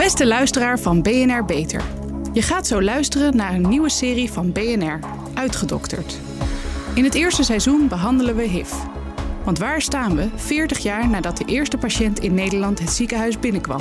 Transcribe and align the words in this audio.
Beste 0.00 0.26
luisteraar 0.26 0.78
van 0.78 1.02
BNR 1.02 1.44
Beter. 1.44 1.82
Je 2.32 2.42
gaat 2.42 2.66
zo 2.66 2.82
luisteren 2.82 3.36
naar 3.36 3.54
een 3.54 3.68
nieuwe 3.68 3.88
serie 3.88 4.30
van 4.30 4.52
BNR, 4.52 4.98
Uitgedokterd. 5.34 6.18
In 6.94 7.04
het 7.04 7.14
eerste 7.14 7.42
seizoen 7.42 7.88
behandelen 7.88 8.36
we 8.36 8.42
HIV. 8.42 8.72
Want 9.44 9.58
waar 9.58 9.80
staan 9.80 10.16
we 10.16 10.28
40 10.34 10.78
jaar 10.78 11.08
nadat 11.08 11.36
de 11.36 11.44
eerste 11.44 11.78
patiënt 11.78 12.18
in 12.18 12.34
Nederland 12.34 12.78
het 12.78 12.90
ziekenhuis 12.90 13.38
binnenkwam? 13.38 13.80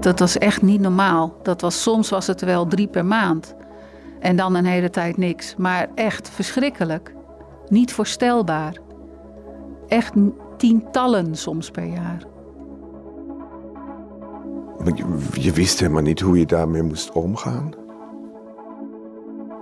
Dat 0.00 0.18
was 0.18 0.38
echt 0.38 0.62
niet 0.62 0.80
normaal. 0.80 1.38
Dat 1.42 1.60
was, 1.60 1.82
soms 1.82 2.08
was 2.08 2.26
het 2.26 2.40
wel 2.40 2.66
drie 2.66 2.88
per 2.88 3.04
maand. 3.04 3.54
En 4.20 4.36
dan 4.36 4.54
een 4.54 4.66
hele 4.66 4.90
tijd 4.90 5.16
niks. 5.16 5.54
Maar 5.56 5.88
echt 5.94 6.30
verschrikkelijk. 6.30 7.14
Niet 7.68 7.92
voorstelbaar. 7.92 8.87
Echt 9.88 10.12
tientallen 10.56 11.36
soms 11.36 11.70
per 11.70 11.84
jaar. 11.84 12.22
Je, 14.94 15.04
je 15.40 15.52
wist 15.52 15.80
helemaal 15.80 16.02
niet 16.02 16.20
hoe 16.20 16.38
je 16.38 16.46
daarmee 16.46 16.82
moest 16.82 17.12
omgaan. 17.12 17.70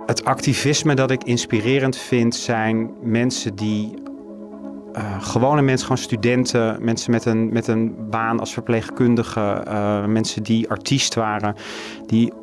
Het 0.05 0.25
activisme 0.25 0.93
dat 0.93 1.11
ik 1.11 1.23
inspirerend 1.23 1.97
vind 1.97 2.35
zijn 2.35 2.91
mensen 3.01 3.55
die 3.55 3.93
uh, 4.97 5.21
gewone 5.21 5.61
mensen, 5.61 5.87
gewoon 5.87 6.03
studenten, 6.03 6.83
mensen 6.83 7.11
met 7.11 7.25
een, 7.25 7.53
met 7.53 7.67
een 7.67 7.95
baan 8.09 8.39
als 8.39 8.53
verpleegkundige, 8.53 9.63
uh, 9.67 10.05
mensen 10.05 10.43
die 10.43 10.69
artiest 10.69 11.15
waren, 11.15 11.55
die 12.05 12.33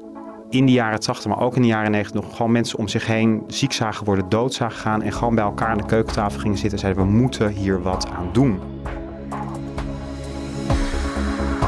in 0.50 0.66
de 0.66 0.72
jaren 0.72 1.00
80, 1.00 1.26
maar 1.26 1.40
ook 1.40 1.56
in 1.56 1.62
de 1.62 1.68
jaren 1.68 1.90
90 1.90 2.14
nog 2.14 2.36
gewoon 2.36 2.52
mensen 2.52 2.78
om 2.78 2.88
zich 2.88 3.06
heen 3.06 3.42
ziek 3.46 3.72
zagen 3.72 4.04
worden, 4.04 4.28
dood 4.28 4.54
zagen 4.54 4.78
gaan 4.78 5.02
en 5.02 5.12
gewoon 5.12 5.34
bij 5.34 5.44
elkaar 5.44 5.68
aan 5.68 5.78
de 5.78 5.86
keukentafel 5.86 6.40
gingen 6.40 6.58
zitten 6.58 6.78
en 6.78 6.78
zeiden 6.78 7.04
we 7.04 7.10
moeten 7.10 7.48
hier 7.48 7.82
wat 7.82 8.08
aan 8.10 8.28
doen. 8.32 8.60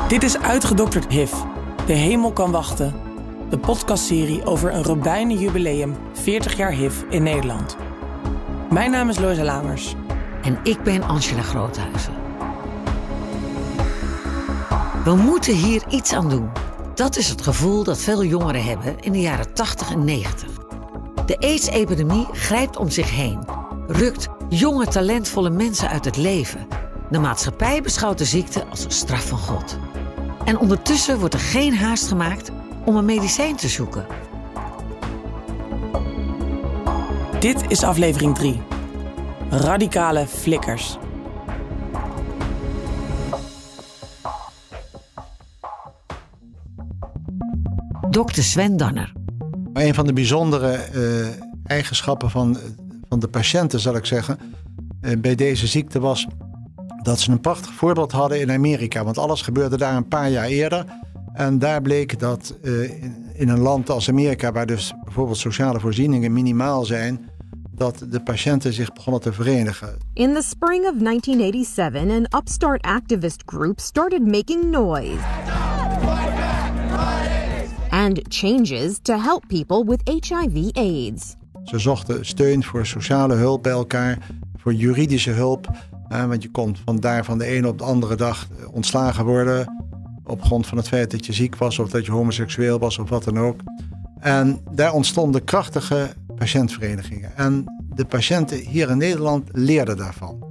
Dit 0.09 0.23
is 0.23 0.39
Uitgedokterd 0.39 1.09
HIV. 1.09 1.33
De 1.87 1.93
hemel 1.93 2.33
kan 2.33 2.51
wachten. 2.51 2.95
De 3.51 3.59
podcastserie 3.59 4.45
over 4.45 4.75
een 4.75 4.83
Robijnen 4.83 5.39
jubileum 5.39 5.97
40 6.13 6.57
jaar 6.57 6.71
HIV 6.71 7.03
in 7.09 7.23
Nederland. 7.23 7.77
Mijn 8.71 8.91
naam 8.91 9.09
is 9.09 9.19
Loisa 9.19 9.45
Lamers. 9.45 9.95
En 10.43 10.59
ik 10.63 10.83
ben 10.83 11.03
Angela 11.03 11.43
Groothuizen. 11.43 12.13
We 15.05 15.15
moeten 15.15 15.55
hier 15.55 15.83
iets 15.89 16.13
aan 16.13 16.29
doen. 16.29 16.66
Dat 16.97 17.17
is 17.17 17.29
het 17.29 17.43
gevoel 17.43 17.85
dat 17.85 17.99
veel 17.99 18.25
jongeren 18.25 18.65
hebben 18.65 19.01
in 19.01 19.13
de 19.13 19.21
jaren 19.21 19.53
80 19.53 19.91
en 19.91 20.05
90. 20.05 20.49
De 21.27 21.39
AIDS-epidemie 21.39 22.27
grijpt 22.33 22.77
om 22.77 22.91
zich 22.91 23.11
heen, 23.11 23.45
rukt 23.87 24.29
jonge, 24.49 24.87
talentvolle 24.87 25.51
mensen 25.51 25.89
uit 25.89 26.05
het 26.05 26.17
leven. 26.17 26.67
De 27.11 27.19
maatschappij 27.19 27.83
beschouwt 27.83 28.19
de 28.19 28.25
ziekte 28.25 28.67
als 28.67 28.85
een 28.85 28.91
straf 28.91 29.29
van 29.29 29.39
God. 29.39 29.79
En 30.45 30.59
ondertussen 30.59 31.19
wordt 31.19 31.35
er 31.35 31.41
geen 31.41 31.77
haast 31.77 32.09
gemaakt 32.09 32.51
om 32.85 32.97
een 32.97 33.05
medicijn 33.05 33.57
te 33.57 33.69
zoeken. 33.69 34.07
Dit 37.41 37.65
is 37.69 37.83
aflevering 37.83 38.35
3. 38.35 38.63
Radicale 39.51 40.27
flikkers. 40.27 40.99
Dr. 48.25 48.43
Sven 48.43 48.77
Danner. 48.77 49.13
Een 49.73 49.95
van 49.95 50.07
de 50.07 50.13
bijzondere 50.13 50.79
uh, 50.95 51.27
eigenschappen 51.65 52.31
van, 52.31 52.59
van 53.09 53.19
de 53.19 53.29
patiënten, 53.29 53.81
zal 53.81 53.97
ik 53.97 54.05
zeggen, 54.05 54.39
uh, 55.01 55.17
bij 55.19 55.35
deze 55.35 55.67
ziekte 55.67 56.01
was 56.01 56.27
dat 57.03 57.21
ze 57.21 57.31
een 57.31 57.41
prachtig 57.41 57.73
voorbeeld 57.73 58.13
hadden 58.13 58.41
in 58.41 58.51
Amerika. 58.51 59.05
Want 59.05 59.19
alles 59.19 59.43
gebeurde 59.43 59.77
daar 59.77 59.97
een 59.97 60.09
paar 60.09 60.31
jaar 60.31 60.47
eerder. 60.47 60.85
En 61.33 61.59
daar 61.59 61.83
bleek 61.83 62.19
dat 62.19 62.55
uh, 62.63 63.03
in, 63.03 63.27
in 63.35 63.49
een 63.49 63.61
land 63.61 63.91
als 63.91 64.09
Amerika, 64.09 64.53
waar 64.53 64.67
dus 64.67 64.93
bijvoorbeeld 65.05 65.39
sociale 65.39 65.81
voorzieningen 65.81 66.33
minimaal 66.33 66.85
zijn, 66.85 67.29
dat 67.71 68.05
de 68.11 68.21
patiënten 68.21 68.73
zich 68.73 68.93
begonnen 68.93 69.23
te 69.23 69.33
verenigen. 69.33 69.99
In 70.13 70.35
the 70.35 70.43
spring 70.43 70.85
of 70.85 70.95
1987, 70.99 72.01
an 72.01 72.41
upstart 72.41 72.83
activist 72.83 73.43
group 73.47 73.81
started 73.81 74.27
making 74.27 74.71
noise. 74.71 75.25
And 77.97 78.21
changes 78.29 78.99
to 79.03 79.19
help 79.19 79.47
people 79.47 79.85
with 79.85 80.01
HIV/AIDS. 80.05 81.37
Ze 81.65 81.79
zochten 81.79 82.27
steun 82.27 82.65
voor 82.65 82.87
sociale 82.87 83.35
hulp 83.35 83.63
bij 83.63 83.73
elkaar, 83.73 84.19
voor 84.57 84.75
juridische 84.75 85.31
hulp. 85.31 85.71
Uh, 86.13 86.25
want 86.25 86.43
je 86.43 86.51
kon 86.51 86.77
vandaar 86.85 87.25
van 87.25 87.39
de 87.39 87.45
ene 87.45 87.69
op 87.69 87.79
de 87.79 87.85
andere 87.85 88.15
dag 88.15 88.49
ontslagen 88.73 89.25
worden. 89.25 89.85
Op 90.25 90.43
grond 90.43 90.67
van 90.67 90.77
het 90.77 90.89
feit 90.89 91.11
dat 91.11 91.27
je 91.27 91.33
ziek 91.33 91.57
was 91.57 91.79
of 91.79 91.91
dat 91.91 92.07
je 92.07 92.13
homoseksueel 92.13 92.79
was 92.79 92.99
of 92.99 93.09
wat 93.09 93.25
dan 93.25 93.39
ook. 93.39 93.61
En 94.21 94.61
daar 94.71 94.93
ontstonden 94.93 95.45
krachtige 95.45 96.13
patiëntverenigingen. 96.35 97.37
En 97.37 97.65
de 97.95 98.05
patiënten 98.05 98.59
hier 98.59 98.91
in 98.91 98.99
Nederland 98.99 99.49
leerden 99.53 99.97
daarvan. 99.97 100.45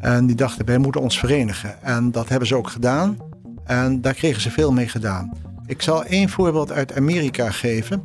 En 0.00 0.26
die 0.26 0.36
dachten, 0.36 0.66
wij 0.66 0.78
moeten 0.78 1.00
ons 1.00 1.18
verenigen. 1.18 1.82
En 1.82 2.10
dat 2.10 2.28
hebben 2.28 2.48
ze 2.48 2.56
ook 2.56 2.68
gedaan. 2.68 3.16
En 3.64 4.00
daar 4.00 4.14
kregen 4.14 4.42
ze 4.42 4.50
veel 4.50 4.72
mee 4.72 4.88
gedaan. 4.88 5.32
Ik 5.66 5.82
zal 5.82 6.04
één 6.04 6.28
voorbeeld 6.28 6.72
uit 6.72 6.96
Amerika 6.96 7.50
geven. 7.50 8.02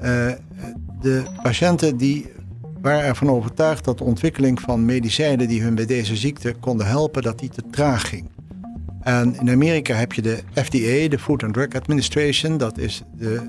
Uh, 0.00 0.32
de 1.00 1.22
patiënten 1.42 1.96
die 1.96 2.26
waren 2.80 3.04
ervan 3.04 3.30
overtuigd 3.30 3.84
dat 3.84 3.98
de 3.98 4.04
ontwikkeling 4.04 4.60
van 4.60 4.84
medicijnen 4.84 5.48
die 5.48 5.62
hun 5.62 5.74
bij 5.74 5.86
deze 5.86 6.16
ziekte 6.16 6.54
konden 6.60 6.86
helpen, 6.86 7.22
dat 7.22 7.38
die 7.38 7.48
te 7.48 7.62
traag 7.70 8.08
ging. 8.08 8.28
En 9.00 9.36
in 9.40 9.50
Amerika 9.50 9.94
heb 9.94 10.12
je 10.12 10.22
de 10.22 10.38
FDA, 10.54 11.08
de 11.08 11.18
Food 11.18 11.42
and 11.42 11.54
Drug 11.54 11.74
Administration. 11.74 12.56
Dat 12.56 12.78
is 12.78 13.02
de, 13.16 13.46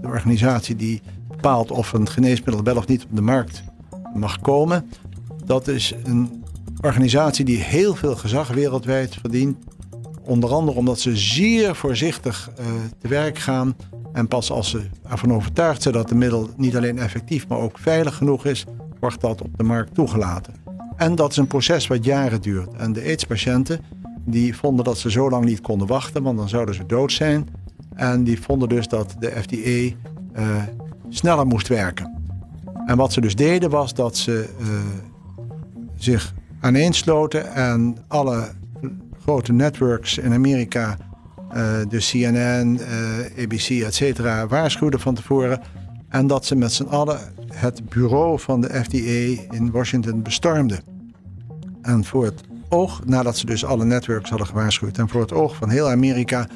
de 0.00 0.06
organisatie 0.06 0.76
die 0.76 1.02
bepaalt 1.28 1.70
of 1.70 1.92
een 1.92 2.08
geneesmiddel 2.08 2.64
wel 2.64 2.76
of 2.76 2.86
niet 2.86 3.04
op 3.04 3.16
de 3.16 3.22
markt 3.22 3.62
mag 4.14 4.40
komen. 4.40 4.90
Dat 5.44 5.68
is 5.68 5.94
een 6.04 6.44
organisatie 6.80 7.44
die 7.44 7.58
heel 7.58 7.94
veel 7.94 8.16
gezag 8.16 8.48
wereldwijd 8.48 9.14
verdient. 9.14 9.56
Onder 10.30 10.52
andere 10.52 10.78
omdat 10.78 11.00
ze 11.00 11.16
zeer 11.16 11.74
voorzichtig 11.74 12.50
uh, 12.60 12.66
te 12.98 13.08
werk 13.08 13.38
gaan. 13.38 13.76
En 14.12 14.28
pas 14.28 14.50
als 14.50 14.70
ze 14.70 14.82
ervan 15.08 15.32
overtuigd 15.32 15.82
zijn 15.82 15.94
dat 15.94 16.08
de 16.08 16.14
middel 16.14 16.50
niet 16.56 16.76
alleen 16.76 16.98
effectief, 16.98 17.48
maar 17.48 17.58
ook 17.58 17.78
veilig 17.78 18.16
genoeg 18.16 18.44
is, 18.46 18.64
wordt 19.00 19.20
dat 19.20 19.42
op 19.42 19.56
de 19.56 19.62
markt 19.62 19.94
toegelaten. 19.94 20.54
En 20.96 21.14
dat 21.14 21.30
is 21.30 21.36
een 21.36 21.46
proces 21.46 21.86
wat 21.86 22.04
jaren 22.04 22.42
duurt. 22.42 22.72
En 22.72 22.92
de 22.92 23.00
AIDS-patiënten 23.02 23.80
die 24.24 24.56
vonden 24.56 24.84
dat 24.84 24.98
ze 24.98 25.10
zo 25.10 25.30
lang 25.30 25.44
niet 25.44 25.60
konden 25.60 25.86
wachten, 25.86 26.22
want 26.22 26.38
dan 26.38 26.48
zouden 26.48 26.74
ze 26.74 26.86
dood 26.86 27.12
zijn. 27.12 27.48
En 27.94 28.24
die 28.24 28.40
vonden 28.40 28.68
dus 28.68 28.88
dat 28.88 29.16
de 29.18 29.30
FDA 29.30 29.96
uh, 30.40 30.62
sneller 31.08 31.46
moest 31.46 31.68
werken. 31.68 32.20
En 32.86 32.96
wat 32.96 33.12
ze 33.12 33.20
dus 33.20 33.36
deden 33.36 33.70
was 33.70 33.94
dat 33.94 34.16
ze 34.16 34.48
uh, 34.60 34.66
zich 35.96 36.34
aaneensloten 36.60 37.54
en 37.54 37.96
alle 38.08 38.58
grote 39.30 39.52
networks 39.52 40.18
in 40.18 40.32
Amerika, 40.32 40.96
uh, 41.54 41.78
de 41.88 41.98
CNN, 41.98 42.78
uh, 42.80 43.44
ABC, 43.44 43.70
et 43.70 43.94
cetera, 43.94 44.46
waarschuwden 44.46 45.00
van 45.00 45.14
tevoren. 45.14 45.60
En 46.08 46.26
dat 46.26 46.44
ze 46.44 46.54
met 46.54 46.72
z'n 46.72 46.84
allen 46.84 47.18
het 47.52 47.88
bureau 47.88 48.40
van 48.40 48.60
de 48.60 48.68
FDA 48.68 49.42
in 49.54 49.70
Washington 49.70 50.22
bestormden. 50.22 50.80
En 51.82 52.04
voor 52.04 52.24
het 52.24 52.40
oog, 52.68 53.04
nadat 53.04 53.36
ze 53.36 53.46
dus 53.46 53.64
alle 53.64 53.84
networks 53.84 54.28
hadden 54.28 54.46
gewaarschuwd, 54.46 54.98
en 54.98 55.08
voor 55.08 55.20
het 55.20 55.32
oog 55.32 55.56
van 55.56 55.68
heel 55.68 55.90
Amerika 55.90 56.46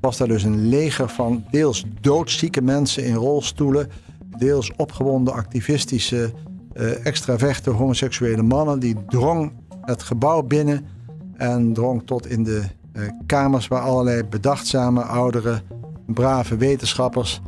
was 0.00 0.16
daar 0.16 0.28
dus 0.28 0.42
een 0.42 0.68
leger 0.68 1.08
van 1.08 1.44
deels 1.50 1.84
doodzieke 2.00 2.62
mensen 2.62 3.04
in 3.04 3.14
rolstoelen, 3.14 3.90
deels 4.38 4.72
opgewonden 4.76 5.34
activistische 5.34 6.32
uh, 6.74 7.06
extraverten, 7.06 7.72
homoseksuele 7.72 8.42
mannen, 8.42 8.80
die 8.80 8.96
drong 9.08 9.52
het 9.80 10.02
gebouw 10.02 10.42
binnen 10.42 10.93
en 11.36 11.72
drong 11.72 12.02
tot 12.04 12.26
in 12.26 12.42
de 12.42 12.62
uh, 12.92 13.02
kamers 13.26 13.68
waar 13.68 13.80
allerlei 13.80 14.24
bedachtzame, 14.24 15.02
oudere, 15.02 15.62
brave 16.06 16.56
wetenschappers 16.56 17.40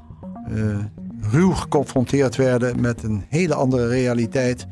uh, 0.51 0.77
ruw 1.31 1.51
geconfronteerd 1.51 2.37
werden 2.37 2.81
met 2.81 3.03
een 3.03 3.25
hele 3.29 3.55
andere 3.55 3.89
realiteit 3.89 4.67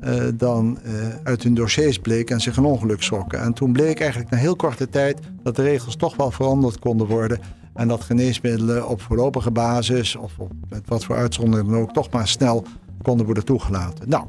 uh, 0.00 0.14
dan 0.34 0.78
uit 1.22 1.42
hun 1.42 1.54
dossiers 1.54 1.98
bleek 1.98 2.30
en 2.30 2.40
zich 2.40 2.56
een 2.56 2.64
ongeluk 2.64 3.02
schrokken. 3.02 3.40
En 3.40 3.52
toen 3.52 3.72
bleek 3.72 4.00
eigenlijk 4.00 4.30
na 4.30 4.36
heel 4.36 4.56
korte 4.56 4.88
tijd 4.88 5.18
dat 5.42 5.56
de 5.56 5.62
regels 5.62 5.96
toch 5.96 6.16
wel 6.16 6.30
veranderd 6.30 6.78
konden 6.78 7.06
worden. 7.06 7.38
En 7.74 7.88
dat 7.88 8.02
geneesmiddelen 8.02 8.88
op 8.88 9.00
voorlopige 9.00 9.50
basis 9.50 10.16
of 10.16 10.38
op, 10.38 10.52
met 10.68 10.88
wat 10.88 11.04
voor 11.04 11.16
uitzondering 11.16 11.68
dan 11.68 11.78
ook 11.80 11.92
toch 11.92 12.10
maar 12.10 12.28
snel 12.28 12.64
konden 13.02 13.26
worden 13.26 13.44
toegelaten. 13.44 14.08
Nou, 14.08 14.26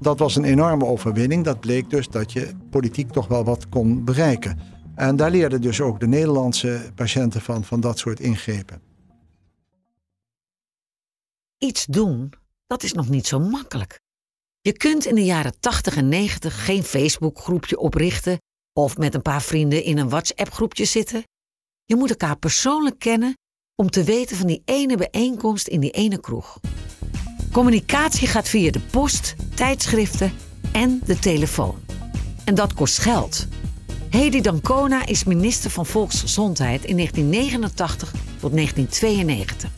dat 0.00 0.18
was 0.18 0.36
een 0.36 0.44
enorme 0.44 0.84
overwinning. 0.84 1.44
Dat 1.44 1.60
bleek 1.60 1.90
dus 1.90 2.08
dat 2.08 2.32
je 2.32 2.50
politiek 2.70 3.10
toch 3.10 3.28
wel 3.28 3.44
wat 3.44 3.68
kon 3.68 4.04
bereiken. 4.04 4.58
En 4.94 5.16
daar 5.16 5.30
leerden 5.30 5.60
dus 5.60 5.80
ook 5.80 6.00
de 6.00 6.06
Nederlandse 6.06 6.90
patiënten 6.94 7.40
van, 7.40 7.64
van 7.64 7.80
dat 7.80 7.98
soort 7.98 8.20
ingrepen. 8.20 8.82
Iets 11.58 11.86
doen, 11.86 12.32
dat 12.66 12.82
is 12.82 12.92
nog 12.92 13.08
niet 13.08 13.26
zo 13.26 13.38
makkelijk. 13.38 14.00
Je 14.60 14.72
kunt 14.72 15.04
in 15.04 15.14
de 15.14 15.24
jaren 15.24 15.60
80 15.60 15.96
en 15.96 16.08
90 16.08 16.64
geen 16.64 16.82
Facebookgroepje 16.82 17.78
oprichten 17.78 18.38
of 18.72 18.96
met 18.96 19.14
een 19.14 19.22
paar 19.22 19.42
vrienden 19.42 19.84
in 19.84 19.98
een 19.98 20.08
WhatsApp-groepje 20.08 20.84
zitten. 20.84 21.22
Je 21.84 21.96
moet 21.96 22.10
elkaar 22.10 22.38
persoonlijk 22.38 22.98
kennen 22.98 23.36
om 23.74 23.90
te 23.90 24.04
weten 24.04 24.36
van 24.36 24.46
die 24.46 24.62
ene 24.64 24.96
bijeenkomst 24.96 25.68
in 25.68 25.80
die 25.80 25.90
ene 25.90 26.20
kroeg. 26.20 26.60
Communicatie 27.52 28.28
gaat 28.28 28.48
via 28.48 28.70
de 28.70 28.80
post, 28.80 29.34
tijdschriften 29.54 30.32
en 30.72 31.00
de 31.04 31.18
telefoon. 31.18 31.76
En 32.44 32.54
dat 32.54 32.74
kost 32.74 32.98
geld. 32.98 33.46
Hedy 34.10 34.40
Dancona 34.40 35.06
is 35.06 35.24
minister 35.24 35.70
van 35.70 35.86
Volksgezondheid 35.86 36.84
in 36.84 36.96
1989 36.96 38.10
tot 38.40 38.52
1992. 38.52 39.70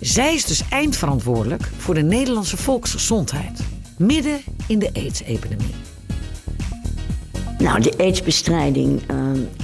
Zij 0.00 0.34
is 0.34 0.44
dus 0.44 0.62
eindverantwoordelijk 0.70 1.70
voor 1.76 1.94
de 1.94 2.02
Nederlandse 2.02 2.56
volksgezondheid, 2.56 3.60
midden 3.98 4.40
in 4.66 4.78
de 4.78 4.90
AIDS-epidemie. 4.94 5.74
Nou, 7.58 7.80
de 7.80 7.94
aidsbestrijding 7.98 9.10
uh, 9.10 9.16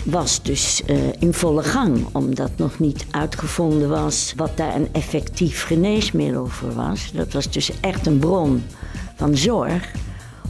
was 0.05 0.43
dus 0.43 0.82
uh, 0.87 0.96
in 1.19 1.34
volle 1.34 1.62
gang, 1.62 2.06
omdat 2.12 2.50
nog 2.56 2.78
niet 2.78 3.06
uitgevonden 3.11 3.88
was 3.88 4.32
wat 4.37 4.56
daar 4.56 4.75
een 4.75 4.88
effectief 4.93 5.64
geneesmiddel 5.64 6.46
voor 6.46 6.72
was. 6.72 7.11
Dat 7.14 7.32
was 7.32 7.50
dus 7.50 7.81
echt 7.81 8.06
een 8.06 8.19
bron 8.19 8.62
van 9.17 9.37
zorg, 9.37 9.90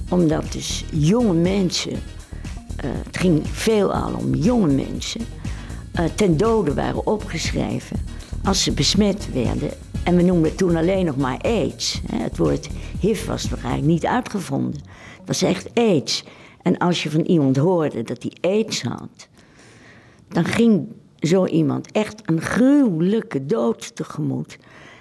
omdat 0.08 0.52
dus 0.52 0.84
jonge 0.92 1.32
mensen, 1.32 1.92
uh, 1.92 1.96
het 3.04 3.16
ging 3.16 3.42
veelal 3.52 4.12
om 4.12 4.34
jonge 4.34 4.72
mensen, 4.72 5.20
ten 6.14 6.36
dode 6.36 6.74
waren 6.74 7.06
opgeschreven 7.06 7.96
als 8.44 8.62
ze 8.62 8.72
besmet 8.72 9.32
werden. 9.32 9.70
En 10.02 10.16
we 10.16 10.22
noemden 10.22 10.48
het 10.48 10.58
toen 10.58 10.76
alleen 10.76 11.04
nog 11.04 11.16
maar 11.16 11.38
AIDS. 11.38 12.00
Het 12.12 12.36
woord 12.36 12.68
HIV 13.00 13.26
was 13.26 13.50
nog 13.50 13.60
eigenlijk 13.60 13.92
niet 13.92 14.06
uitgevonden. 14.06 14.80
Het 15.18 15.26
was 15.26 15.42
echt 15.42 15.70
AIDS. 15.74 16.24
En 16.62 16.78
als 16.78 17.02
je 17.02 17.10
van 17.10 17.20
iemand 17.20 17.56
hoorde 17.56 18.02
dat 18.02 18.22
hij 18.22 18.32
aids 18.50 18.82
had, 18.82 19.28
dan 20.28 20.44
ging 20.44 20.86
zo 21.18 21.46
iemand 21.46 21.92
echt 21.92 22.22
een 22.24 22.40
gruwelijke 22.40 23.46
dood 23.46 23.96
tegemoet. 23.96 24.58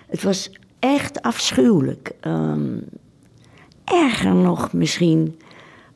Het 0.08 0.24
was 0.24 0.52
echt 0.80 1.22
afschuwelijk. 1.22 2.12
Um, 2.22 2.84
erger 3.84 4.36
nog 4.36 4.74
misschien 4.74 5.40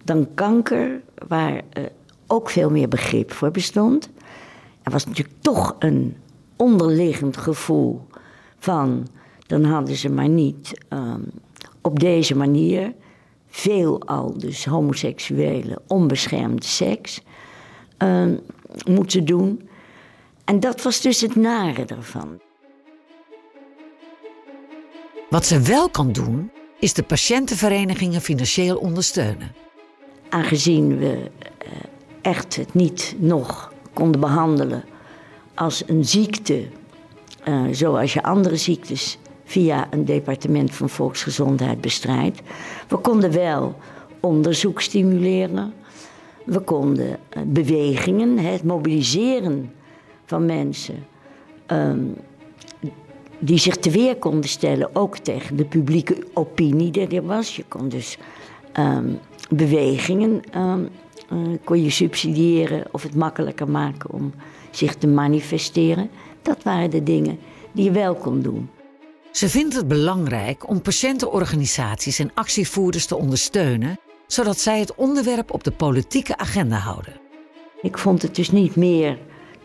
dan 0.03 0.27
kanker, 0.33 1.01
waar 1.27 1.53
uh, 1.53 1.83
ook 2.27 2.49
veel 2.49 2.69
meer 2.69 2.87
begrip 2.87 3.31
voor 3.31 3.51
bestond. 3.51 4.09
Er 4.83 4.91
was 4.91 5.05
natuurlijk 5.05 5.37
toch 5.39 5.75
een 5.79 6.15
onderliggend 6.55 7.37
gevoel 7.37 8.01
van, 8.57 9.07
dan 9.47 9.63
hadden 9.63 9.95
ze 9.95 10.09
maar 10.09 10.29
niet 10.29 10.85
um, 10.89 11.25
op 11.81 11.99
deze 11.99 12.35
manier 12.35 12.93
veelal 13.55 14.37
dus 14.37 14.65
homoseksuele 14.65 15.81
onbeschermde 15.87 16.65
seks 16.65 17.21
uh, 18.03 18.25
moeten 18.87 19.25
doen. 19.25 19.69
En 20.45 20.59
dat 20.59 20.81
was 20.81 21.01
dus 21.01 21.21
het 21.21 21.35
nare 21.35 21.85
ervan. 21.85 22.39
Wat 25.29 25.45
ze 25.45 25.61
wel 25.61 25.89
kan 25.89 26.11
doen, 26.11 26.51
is 26.79 26.93
de 26.93 27.03
patiëntenverenigingen 27.03 28.21
financieel 28.21 28.77
ondersteunen. 28.77 29.51
Aangezien 30.29 30.97
we 30.97 31.13
uh, 31.13 31.71
echt 32.21 32.55
het 32.55 32.73
niet 32.73 33.15
nog 33.17 33.73
konden 33.93 34.21
behandelen 34.21 34.83
als 35.53 35.83
een 35.87 36.05
ziekte, 36.05 36.67
uh, 37.47 37.63
zoals 37.71 38.13
je 38.13 38.23
andere 38.23 38.55
ziektes 38.57 39.17
via 39.53 39.87
een 39.89 40.05
departement 40.05 40.75
van 40.75 40.89
volksgezondheid 40.89 41.81
bestrijdt. 41.81 42.41
We 42.87 42.97
konden 42.97 43.31
wel 43.31 43.75
onderzoek 44.19 44.81
stimuleren. 44.81 45.73
We 46.45 46.59
konden 46.59 47.17
eh, 47.29 47.41
bewegingen, 47.45 48.37
het 48.37 48.63
mobiliseren 48.63 49.71
van 50.25 50.45
mensen. 50.45 51.05
Um, 51.67 52.15
die 53.39 53.57
zich 53.57 53.77
te 53.77 53.89
weer 53.89 54.15
konden 54.15 54.49
stellen, 54.49 54.95
ook 54.95 55.17
tegen 55.17 55.55
de 55.55 55.65
publieke 55.65 56.15
opinie 56.33 56.91
die 56.91 57.07
er 57.07 57.25
was. 57.25 57.55
Je 57.55 57.63
kon 57.67 57.89
dus 57.89 58.17
um, 58.79 59.19
bewegingen 59.49 60.41
um, 60.55 60.89
uh, 61.33 61.57
kon 61.63 61.83
je 61.83 61.89
subsidiëren 61.89 62.83
of 62.91 63.03
het 63.03 63.15
makkelijker 63.15 63.69
maken 63.69 64.11
om 64.11 64.33
zich 64.71 64.95
te 64.95 65.07
manifesteren. 65.07 66.09
Dat 66.41 66.63
waren 66.63 66.89
de 66.89 67.03
dingen 67.03 67.37
die 67.71 67.83
je 67.83 67.91
wel 67.91 68.15
kon 68.15 68.41
doen. 68.41 68.69
Ze 69.33 69.49
vindt 69.49 69.75
het 69.75 69.87
belangrijk 69.87 70.69
om 70.69 70.81
patiëntenorganisaties 70.81 72.19
en 72.19 72.31
actievoerders 72.33 73.05
te 73.05 73.15
ondersteunen, 73.15 73.99
zodat 74.27 74.59
zij 74.59 74.79
het 74.79 74.95
onderwerp 74.95 75.51
op 75.51 75.63
de 75.63 75.71
politieke 75.71 76.37
agenda 76.37 76.77
houden. 76.77 77.13
Ik 77.81 77.97
vond 77.97 78.21
het 78.21 78.35
dus 78.35 78.51
niet 78.51 78.75
meer 78.75 79.17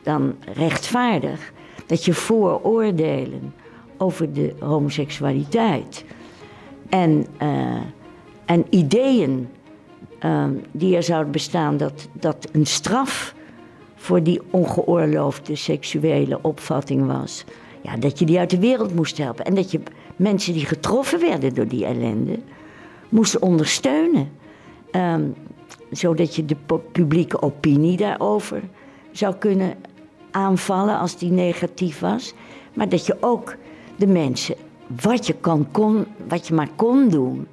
dan 0.02 0.36
rechtvaardig 0.54 1.52
dat 1.86 2.04
je 2.04 2.14
vooroordelen 2.14 3.54
over 3.98 4.32
de 4.32 4.54
homoseksualiteit 4.60 6.04
en, 6.88 7.26
uh, 7.42 7.82
en 8.44 8.64
ideeën 8.70 9.48
uh, 10.24 10.44
die 10.72 10.96
er 10.96 11.02
zouden 11.02 11.32
bestaan, 11.32 11.76
dat, 11.76 12.08
dat 12.12 12.48
een 12.52 12.66
straf 12.66 13.34
voor 13.96 14.22
die 14.22 14.40
ongeoorloofde 14.50 15.56
seksuele 15.56 16.38
opvatting 16.42 17.06
was 17.06 17.44
dat 17.96 18.18
je 18.18 18.24
die 18.24 18.38
uit 18.38 18.50
de 18.50 18.58
wereld 18.58 18.94
moest 18.94 19.18
helpen. 19.18 19.44
En 19.44 19.54
dat 19.54 19.70
je 19.70 19.80
mensen 20.16 20.52
die 20.52 20.66
getroffen 20.66 21.20
werden 21.20 21.54
door 21.54 21.68
die 21.68 21.84
ellende 21.84 22.38
moest 23.08 23.38
ondersteunen. 23.38 24.30
Um, 24.92 25.34
zodat 25.90 26.36
je 26.36 26.44
de 26.44 26.56
publieke 26.92 27.42
opinie 27.42 27.96
daarover 27.96 28.62
zou 29.12 29.34
kunnen 29.34 29.74
aanvallen 30.30 30.98
als 30.98 31.18
die 31.18 31.30
negatief 31.30 31.98
was. 31.98 32.34
Maar 32.74 32.88
dat 32.88 33.06
je 33.06 33.16
ook 33.20 33.56
de 33.96 34.06
mensen, 34.06 34.54
wat 35.02 35.26
je, 35.26 35.34
kan, 35.40 35.68
kon, 35.70 36.06
wat 36.28 36.46
je 36.46 36.54
maar 36.54 36.68
kon 36.76 37.08
doen, 37.08 37.46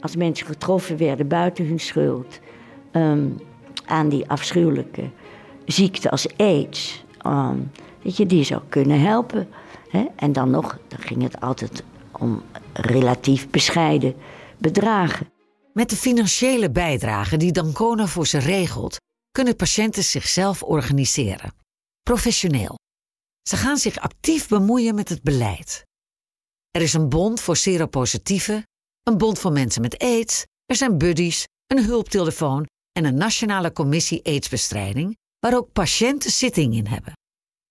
als 0.00 0.16
mensen 0.16 0.46
getroffen 0.46 0.96
werden 0.96 1.28
buiten 1.28 1.66
hun 1.66 1.80
schuld, 1.80 2.40
um, 2.92 3.36
aan 3.84 4.08
die 4.08 4.28
afschuwelijke 4.28 5.10
ziekte 5.64 6.10
als 6.10 6.36
aids, 6.36 7.04
um, 7.26 7.70
dat 8.02 8.16
je 8.16 8.26
die 8.26 8.44
zou 8.44 8.60
kunnen 8.68 9.00
helpen. 9.00 9.48
En 10.16 10.32
dan 10.32 10.50
nog, 10.50 10.78
dan 10.88 10.98
ging 10.98 11.22
het 11.22 11.40
altijd 11.40 11.82
om 12.12 12.42
relatief 12.72 13.50
bescheiden 13.50 14.14
bedragen. 14.58 15.32
Met 15.72 15.90
de 15.90 15.96
financiële 15.96 16.70
bijdrage 16.70 17.36
die 17.36 17.52
Dancona 17.52 18.06
voor 18.06 18.26
ze 18.26 18.38
regelt, 18.38 18.96
kunnen 19.30 19.56
patiënten 19.56 20.04
zichzelf 20.04 20.62
organiseren. 20.62 21.54
Professioneel. 22.02 22.78
Ze 23.42 23.56
gaan 23.56 23.76
zich 23.76 23.98
actief 23.98 24.48
bemoeien 24.48 24.94
met 24.94 25.08
het 25.08 25.22
beleid. 25.22 25.82
Er 26.70 26.82
is 26.82 26.92
een 26.92 27.08
bond 27.08 27.40
voor 27.40 27.56
seropositieven, 27.56 28.62
een 29.02 29.18
bond 29.18 29.38
voor 29.38 29.52
mensen 29.52 29.82
met 29.82 29.98
aids, 29.98 30.44
er 30.66 30.76
zijn 30.76 30.98
buddies, 30.98 31.46
een 31.66 31.84
hulptelefoon 31.84 32.66
en 32.92 33.04
een 33.04 33.14
nationale 33.14 33.72
commissie 33.72 34.24
aidsbestrijding, 34.24 35.16
waar 35.38 35.56
ook 35.56 35.72
patiënten 35.72 36.30
zitting 36.30 36.74
in 36.74 36.86
hebben. 36.86 37.12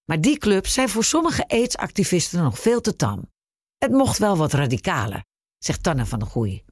Maar 0.08 0.22
die 0.22 0.38
clubs 0.38 0.74
zijn 0.74 0.90
voor 0.90 1.04
sommige 1.04 1.48
aidsactivisten 1.48 2.44
nog 2.44 2.60
veel 2.60 2.82
te 2.82 2.96
tam. 2.96 3.32
Het 3.78 3.92
mocht 3.92 4.18
wel 4.18 4.38
wat 4.38 4.54
radicaler, 4.54 5.24
zegt 5.58 5.84
Tanne 5.84 6.06
van 6.06 6.20
der 6.20 6.28
Goei. 6.28 6.64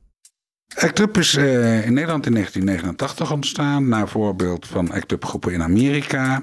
ACT 0.75 0.99
UP 0.99 1.17
is 1.17 1.33
uh, 1.33 1.85
in 1.85 1.93
Nederland 1.93 2.25
in 2.25 2.33
1989 2.33 3.31
ontstaan, 3.31 3.87
naar 3.87 4.07
voorbeeld 4.07 4.67
van 4.67 4.91
ACT 4.91 5.11
UP 5.11 5.25
groepen 5.25 5.53
in 5.53 5.61
Amerika. 5.61 6.41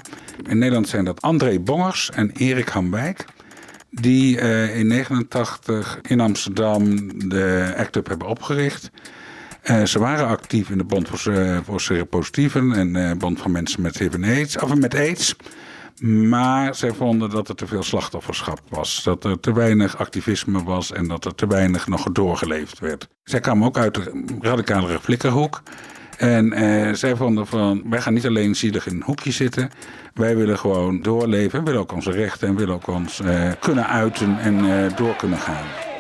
In 0.49 0.59
Nederland 0.59 0.89
zijn 0.89 1.05
dat 1.05 1.21
André 1.23 1.61
Bongers 1.61 2.11
en 2.11 2.31
Erik 2.31 2.69
Hamwijk. 2.69 3.25
Die 3.91 4.37
uh, 4.37 4.79
in 4.79 4.87
89 4.87 5.99
in 6.03 6.21
Amsterdam 6.21 7.09
de 7.29 7.75
ACT 7.77 7.97
UP 7.97 8.07
hebben 8.07 8.29
opgericht. 8.29 8.91
Uh, 9.65 9.85
ze 9.85 9.99
waren 9.99 10.27
actief 10.27 10.71
in 10.71 10.79
de 10.79 10.85
Bond 10.85 11.09
voor, 11.09 11.63
voor 11.65 11.81
Seropositieven 11.81 12.73
en 12.73 12.93
de 12.93 13.15
Bond 13.19 13.41
van 13.41 13.51
Mensen 13.51 13.83
met 13.83 13.99
HIV 13.99 14.15
en 14.15 14.25
AIDS, 14.25 14.59
of 14.59 14.75
met 14.75 14.95
AIDS. 14.95 15.37
Maar 16.03 16.75
zij 16.75 16.93
vonden 16.93 17.31
dat 17.31 17.49
er 17.49 17.55
te 17.55 17.67
veel 17.67 17.83
slachtofferschap 17.83 18.61
was. 18.69 19.03
Dat 19.05 19.25
er 19.25 19.41
te 19.41 19.53
weinig 19.53 19.99
activisme 19.99 20.63
was 20.63 20.93
en 20.93 21.09
dat 21.09 21.25
er 21.25 21.35
te 21.35 21.47
weinig 21.47 21.87
nog 21.87 22.13
doorgeleefd 22.13 22.79
werd. 22.79 23.09
Zij 23.25 23.41
kwamen 23.41 23.67
ook 23.67 23.79
uit 23.79 23.95
de 23.95 24.25
radicalere 24.41 25.01
flikkerhoek. 25.01 25.63
En 26.17 26.53
eh, 26.53 26.93
zij 26.93 27.17
vonden 27.17 27.47
van, 27.47 27.83
wij 27.91 28.01
gaan 28.01 28.15
niet 28.15 28.27
alleen 28.27 28.55
zielig 28.55 28.87
in 28.87 28.95
een 28.95 29.03
hoekje 29.03 29.33
zitten. 29.33 29.71
Wij 30.15 30.37
willen 30.37 30.59
gewoon 30.59 31.03
doorleven. 31.03 31.65
Willen 31.65 31.81
ook 31.81 31.93
onze 31.93 32.11
rechten 32.11 32.49
en 32.49 32.57
willen 32.57 32.75
ook 32.75 32.87
ons 32.87 33.21
eh, 33.21 33.51
kunnen 33.61 33.87
uiten 33.87 34.39
en 34.39 34.85
eh, 34.85 34.97
door 34.97 35.17
kunnen 35.17 35.39
gaan. 35.39 35.92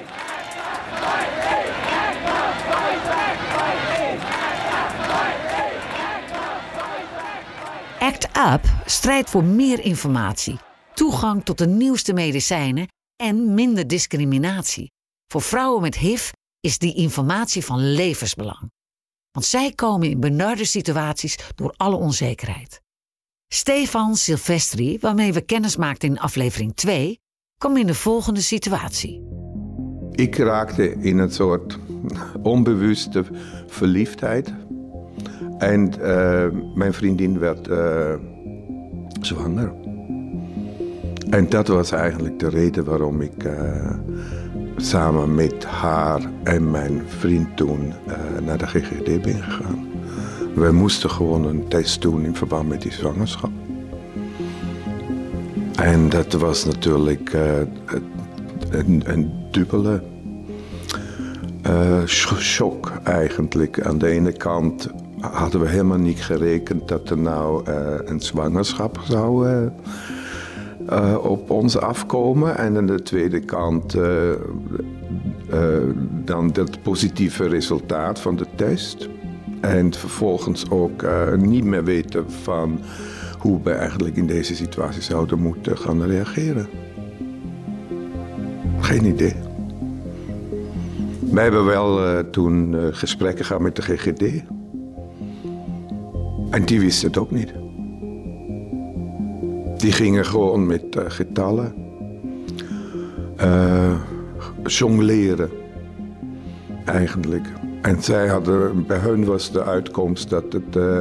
ACT 8.03 8.29
UP 8.37 8.61
strijdt 8.87 9.31
voor 9.31 9.45
meer 9.45 9.81
informatie, 9.81 10.59
toegang 10.95 11.45
tot 11.45 11.59
de 11.59 11.67
nieuwste 11.67 12.13
medicijnen 12.13 12.89
en 13.17 13.55
minder 13.55 13.87
discriminatie. 13.87 14.91
Voor 15.27 15.43
vrouwen 15.43 15.83
met 15.83 15.99
HIV 15.99 16.31
is 16.61 16.79
die 16.79 16.95
informatie 16.95 17.65
van 17.65 17.93
levensbelang. 17.93 18.71
Want 19.31 19.47
zij 19.47 19.73
komen 19.73 20.11
in 20.11 20.21
benarde 20.21 20.65
situaties 20.65 21.39
door 21.55 21.75
alle 21.77 21.97
onzekerheid. 21.97 22.81
Stefan 23.49 24.17
Silvestri, 24.17 24.99
waarmee 25.01 25.33
we 25.33 25.41
kennis 25.41 25.77
maakten 25.77 26.09
in 26.09 26.19
aflevering 26.19 26.75
2, 26.75 27.19
kwam 27.59 27.77
in 27.77 27.87
de 27.87 27.95
volgende 27.95 28.41
situatie. 28.41 29.23
Ik 30.13 30.37
raakte 30.37 30.95
in 30.95 31.19
een 31.19 31.33
soort 31.33 31.79
onbewuste 32.43 33.25
verliefdheid. 33.67 34.55
En 35.62 35.92
uh, 36.00 36.47
mijn 36.75 36.92
vriendin 36.92 37.38
werd 37.38 37.69
uh, 37.69 38.14
zwanger. 39.21 39.73
En 41.31 41.49
dat 41.49 41.69
was 41.69 41.92
eigenlijk 41.92 42.38
de 42.38 42.49
reden 42.49 42.85
waarom 42.85 43.21
ik 43.21 43.45
uh, 43.45 43.52
samen 44.76 45.35
met 45.35 45.64
haar 45.64 46.21
en 46.42 46.71
mijn 46.71 47.02
vriend 47.07 47.57
toen 47.57 47.92
naar 48.45 48.59
de 48.59 48.66
GGD 48.66 49.23
ben 49.23 49.42
gegaan. 49.42 49.87
We 50.54 50.73
moesten 50.73 51.11
gewoon 51.11 51.45
een 51.47 51.69
test 51.69 52.02
doen 52.02 52.25
in 52.25 52.37
verband 52.37 52.69
met 52.69 52.83
die 52.83 52.92
zwangerschap. 52.92 53.50
En 55.76 56.09
dat 56.09 56.33
was 56.33 56.64
natuurlijk 56.64 57.33
een, 58.71 59.02
een 59.04 59.33
dubbele 59.50 60.02
shock 62.38 62.92
eigenlijk. 63.04 63.81
Aan 63.83 63.99
de 63.99 64.09
ene 64.09 64.33
kant 64.33 64.90
hadden 65.31 65.61
we 65.61 65.69
helemaal 65.69 65.99
niet 65.99 66.25
gerekend 66.25 66.88
dat 66.88 67.11
er 67.11 67.19
nou 67.19 67.71
uh, 67.71 67.76
een 68.05 68.21
zwangerschap 68.21 69.00
zou 69.05 69.49
uh, 69.49 71.19
op 71.23 71.50
ons 71.50 71.79
afkomen. 71.79 72.57
En 72.57 72.76
aan 72.76 72.87
de 72.87 73.02
tweede 73.02 73.41
kant 73.41 73.97
dan 76.25 76.52
dat 76.52 76.83
positieve 76.83 77.49
resultaat 77.49 78.21
van 78.21 78.37
de 78.37 78.47
test. 78.55 79.09
En 79.61 79.93
vervolgens 79.93 80.71
ook 80.71 81.05
niet 81.37 81.64
meer 81.64 81.85
weten 81.85 82.31
van 82.31 82.81
hoe 83.38 83.61
we 83.62 83.71
eigenlijk 83.71 84.17
in 84.17 84.26
deze 84.26 84.55
situatie 84.55 85.02
zouden 85.02 85.38
moeten 85.38 85.79
gaan 85.79 86.02
reageren. 86.02 86.69
Geen 88.81 89.05
idee. 89.05 89.35
Wij 91.31 91.43
hebben 91.43 91.64
wel 91.64 92.23
toen 92.31 92.76
gesprekken 92.93 93.45
gehad 93.45 93.62
met 93.62 93.76
de 93.76 93.83
GGD. 93.83 94.45
En 96.53 96.65
die 96.65 96.81
wisten 96.81 97.09
het 97.09 97.19
ook 97.19 97.31
niet. 97.31 97.53
Die 99.77 99.93
gingen 99.93 100.27
gewoon 100.27 100.67
met 100.67 100.97
uh, 100.97 101.03
getallen 101.07 101.75
jongleren. 104.65 105.51
Eigenlijk. 106.85 107.47
En 107.83 108.03
zij 108.03 108.29
hadden, 108.29 108.87
bij 108.87 108.99
hun 108.99 109.25
was 109.25 109.53
de 109.53 109.65
uitkomst 109.65 110.31
dat, 110.31 110.45
het, 110.53 111.01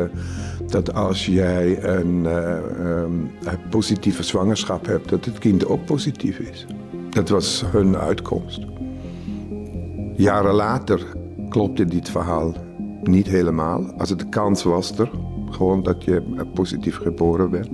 dat 0.68 0.94
als 0.94 1.26
jij 1.26 1.96
um, 1.98 2.26
een 2.26 3.32
positieve 3.70 4.24
zwangerschap 4.24 4.86
hebt, 4.86 5.10
dat 5.10 5.26
het 5.26 5.38
kind 5.38 5.66
ook 5.66 5.86
positief 5.86 6.40
is. 6.40 6.66
Dat 7.10 7.30
was 7.30 7.64
hun 7.72 7.98
uitkomst. 7.98 8.66
Jaren 10.16 10.54
later 10.54 11.06
klopte 11.50 11.86
dit 11.86 12.10
verhaal 12.10 12.54
niet 13.04 13.28
helemaal. 13.28 13.94
Als 13.98 14.10
het 14.10 14.20
de 14.20 14.30
kans 14.30 14.64
was 14.64 14.98
er, 15.00 15.10
gewoon 15.52 15.84
dat 15.84 16.04
je 16.04 16.22
positief 16.54 16.98
geboren 16.98 17.50
werd. 17.50 17.70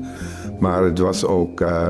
Maar 0.59 0.83
het 0.83 0.99
was 0.99 1.25
ook. 1.25 1.61
Uh, 1.61 1.89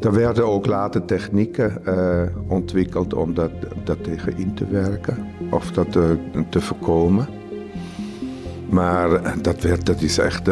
er 0.00 0.12
werden 0.12 0.46
ook 0.46 0.66
later 0.66 1.04
technieken 1.04 1.78
uh, 1.86 2.22
ontwikkeld 2.48 3.14
om 3.14 3.34
dat, 3.34 3.50
dat 3.84 4.04
tegen 4.04 4.38
in 4.38 4.54
te 4.54 4.66
werken 4.66 5.16
of 5.50 5.72
dat 5.72 5.92
te, 5.92 6.16
te 6.48 6.60
voorkomen. 6.60 7.28
Maar 8.68 9.40
dat, 9.42 9.62
werd, 9.62 9.86
dat 9.86 10.02
is 10.02 10.18
echt. 10.18 10.44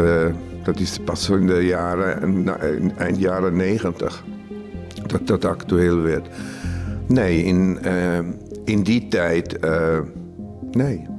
Dat 0.63 0.79
is 0.79 0.99
pas 0.99 1.29
in 1.29 1.47
de 1.47 1.65
jaren, 1.65 2.47
eind 2.97 3.19
jaren 3.19 3.55
negentig 3.55 4.23
dat 5.07 5.27
dat 5.27 5.45
actueel 5.45 6.01
werd. 6.01 6.27
Nee, 7.07 7.43
in, 7.43 7.79
in 8.65 8.83
die 8.83 9.07
tijd, 9.07 9.59
nee. 10.71 11.18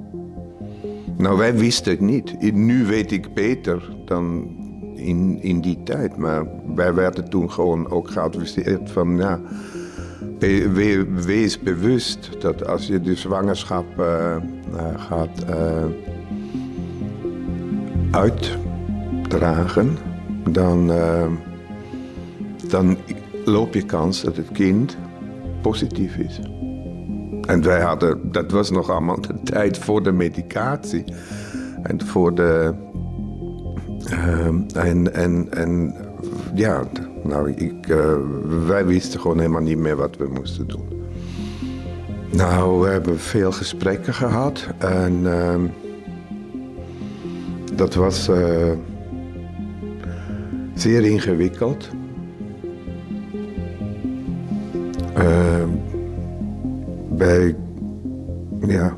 Nou, 1.21 1.37
wij 1.37 1.55
wisten 1.55 1.93
het 1.93 2.01
niet. 2.01 2.53
Nu 2.55 2.87
weet 2.87 3.13
ik 3.13 3.35
beter 3.35 3.97
dan 4.05 4.57
in, 4.95 5.43
in 5.43 5.61
die 5.61 5.83
tijd. 5.83 6.17
Maar 6.17 6.47
wij 6.75 6.95
werden 6.95 7.31
toen 7.31 7.51
gewoon 7.51 7.91
ook 7.91 8.11
geadviseerd 8.11 8.91
van, 8.91 9.17
ja, 9.17 9.41
wees 11.15 11.59
bewust 11.59 12.31
dat 12.41 12.67
als 12.67 12.87
je 12.87 13.01
de 13.01 13.15
zwangerschap 13.15 13.87
uh, 13.99 14.37
gaat 14.97 15.45
uh, 15.51 15.85
uitdragen, 18.11 19.97
dan, 20.51 20.93
dan 22.69 22.97
loop 23.45 23.75
je 23.75 23.83
kans 23.83 24.23
dat 24.23 24.37
het 24.37 24.53
kind 24.53 24.97
positief 25.61 26.17
is. 26.17 26.41
En 27.51 27.63
wij 27.63 27.81
hadden, 27.81 28.33
dat 28.33 28.51
was 28.51 28.71
nog 28.71 28.91
allemaal 28.91 29.21
de 29.21 29.35
tijd 29.45 29.79
voor 29.79 30.03
de 30.03 30.13
medicatie. 30.13 31.05
En 31.83 32.07
voor 32.07 32.35
de. 32.35 32.75
Uh, 34.11 34.47
en, 34.75 35.15
en, 35.15 35.47
en 35.51 35.95
ja, 36.55 36.83
nou, 37.23 37.51
ik, 37.51 37.89
uh, 37.89 38.15
wij 38.67 38.87
wisten 38.87 39.21
gewoon 39.21 39.39
helemaal 39.39 39.63
niet 39.63 39.79
meer 39.79 39.97
wat 39.97 40.17
we 40.17 40.29
moesten 40.35 40.69
doen. 40.69 40.89
Nou, 42.33 42.81
we 42.81 42.89
hebben 42.89 43.19
veel 43.19 43.53
gesprekken 43.53 44.15
gehad 44.15 44.67
en 44.79 45.21
uh, 45.21 45.55
dat 47.75 47.95
was 47.95 48.29
uh, 48.29 48.71
zeer 50.75 51.05
ingewikkeld. 51.05 51.91
Bij, 57.21 57.57
ja. 58.67 58.97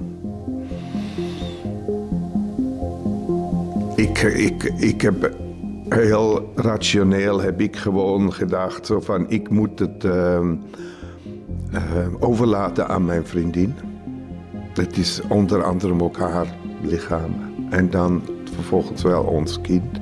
Ik, 3.97 4.19
ik, 4.23 4.62
ik 4.62 5.00
heb 5.00 5.37
heel 5.88 6.52
rationeel 6.55 7.41
heb 7.41 7.61
ik 7.61 7.76
gewoon 7.76 8.33
gedacht 8.33 8.91
van 8.99 9.31
ik 9.31 9.50
moet 9.50 9.79
het 9.79 10.05
uh, 10.05 10.41
uh, 11.73 11.81
overlaten 12.19 12.88
aan 12.88 13.05
mijn 13.05 13.26
vriendin. 13.26 13.75
Het 14.75 14.97
is 14.97 15.21
onder 15.29 15.64
andere 15.64 16.02
ook 16.02 16.17
haar 16.17 16.55
lichaam. 16.83 17.35
En 17.71 17.91
dan 17.91 18.23
vervolgens 18.55 19.02
wel 19.02 19.23
ons 19.23 19.61
kind. 19.61 20.00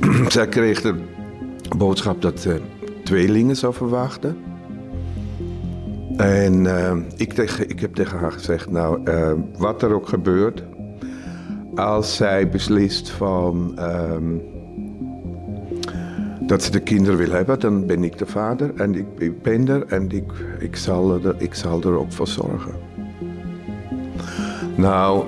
Zij 0.32 0.48
kreeg 0.48 0.80
de 0.80 0.94
boodschap 1.76 2.22
dat 2.22 2.40
ze 2.40 2.60
tweelingen 3.04 3.56
zou 3.56 3.74
verwachten. 3.74 4.36
En 6.16 6.64
uh, 6.64 6.92
ik, 7.16 7.32
tegen, 7.32 7.68
ik 7.68 7.80
heb 7.80 7.94
tegen 7.94 8.18
haar 8.18 8.32
gezegd, 8.32 8.70
nou, 8.70 9.00
uh, 9.04 9.32
wat 9.58 9.82
er 9.82 9.94
ook 9.94 10.08
gebeurt, 10.08 10.62
als 11.74 12.16
zij 12.16 12.48
beslist 12.48 13.10
van 13.10 13.78
um, 13.78 14.42
dat 16.40 16.62
ze 16.62 16.70
de 16.70 16.80
kinderen 16.80 17.18
wil 17.18 17.30
hebben, 17.30 17.60
dan 17.60 17.86
ben 17.86 18.04
ik 18.04 18.18
de 18.18 18.26
vader 18.26 18.70
en 18.76 18.94
ik, 18.94 19.06
ik 19.18 19.42
ben 19.42 19.68
er 19.68 19.86
en 19.86 20.10
ik, 20.10 20.32
ik, 20.58 20.76
zal 20.76 21.24
er, 21.24 21.34
ik 21.38 21.54
zal 21.54 21.84
ook 21.84 22.12
voor 22.12 22.28
zorgen. 22.28 22.74
Nou, 24.76 25.24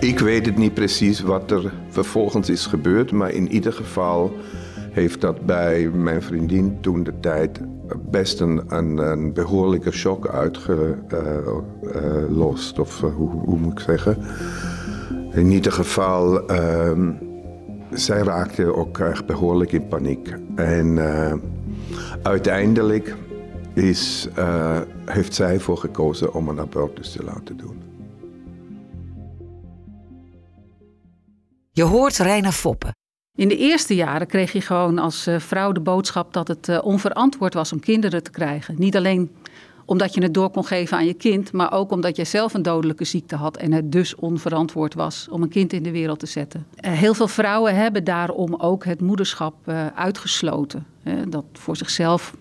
ik 0.00 0.18
weet 0.18 0.46
het 0.46 0.56
niet 0.56 0.74
precies 0.74 1.20
wat 1.20 1.50
er 1.50 1.72
vervolgens 1.88 2.48
is 2.48 2.66
gebeurd, 2.66 3.12
maar 3.12 3.30
in 3.30 3.52
ieder 3.52 3.72
geval 3.72 4.36
heeft 4.94 5.20
dat 5.20 5.46
bij 5.46 5.88
mijn 5.88 6.22
vriendin 6.22 6.78
toen 6.80 7.02
de 7.02 7.20
tijd 7.20 7.60
best 8.10 8.40
een, 8.40 8.62
een, 8.76 9.32
behoorlijke 9.32 9.90
shock 9.90 10.28
uitgelost. 10.28 10.78
of 12.78 13.02
uh, 13.02 13.14
hoe, 13.14 13.30
hoe, 13.30 13.58
moet 13.58 13.72
ik 13.72 13.78
zeggen? 13.80 14.18
In 15.32 15.50
ieder 15.50 15.72
geval, 15.72 16.50
uh, 16.50 16.98
zij 17.90 18.22
raakte 18.22 18.74
ook 18.74 18.98
echt 18.98 19.26
behoorlijk 19.26 19.72
in 19.72 19.88
paniek. 19.88 20.34
En 20.54 20.98
uiteindelijk 22.22 23.14
is, 23.72 24.28
heeft 25.04 25.34
zij 25.34 25.58
voor 25.58 25.76
gekozen 25.76 26.34
om 26.34 26.48
een 26.48 26.60
abortus 26.60 27.12
te 27.12 27.24
laten 27.24 27.56
doen. 27.56 27.82
Je 31.70 31.82
hoort 31.82 32.16
Reina 32.16 32.52
Foppen. 32.52 33.03
In 33.36 33.48
de 33.48 33.56
eerste 33.56 33.94
jaren 33.94 34.26
kreeg 34.26 34.52
je 34.52 34.60
gewoon 34.60 34.98
als 34.98 35.28
uh, 35.28 35.38
vrouw 35.38 35.72
de 35.72 35.80
boodschap 35.80 36.32
dat 36.32 36.48
het 36.48 36.68
uh, 36.68 36.78
onverantwoord 36.82 37.54
was 37.54 37.72
om 37.72 37.80
kinderen 37.80 38.22
te 38.22 38.30
krijgen. 38.30 38.74
Niet 38.78 38.96
alleen 38.96 39.30
omdat 39.84 40.14
je 40.14 40.22
het 40.22 40.34
door 40.34 40.50
kon 40.50 40.64
geven 40.64 40.96
aan 40.96 41.06
je 41.06 41.14
kind, 41.14 41.52
maar 41.52 41.72
ook 41.72 41.90
omdat 41.90 42.16
jij 42.16 42.24
zelf 42.24 42.54
een 42.54 42.62
dodelijke 42.62 43.04
ziekte 43.04 43.36
had 43.36 43.56
en 43.56 43.72
het 43.72 43.92
dus 43.92 44.14
onverantwoord 44.14 44.94
was 44.94 45.28
om 45.30 45.42
een 45.42 45.48
kind 45.48 45.72
in 45.72 45.82
de 45.82 45.90
wereld 45.90 46.18
te 46.18 46.26
zetten. 46.26 46.66
Uh, 46.80 46.92
heel 46.92 47.14
veel 47.14 47.28
vrouwen 47.28 47.74
hebben 47.74 48.04
daarom 48.04 48.54
ook 48.54 48.84
het 48.84 49.00
moederschap 49.00 49.54
uitgesloten. 49.94 50.86
Dat 51.28 51.44
voor 51.52 51.76
zichzelf 51.76 52.34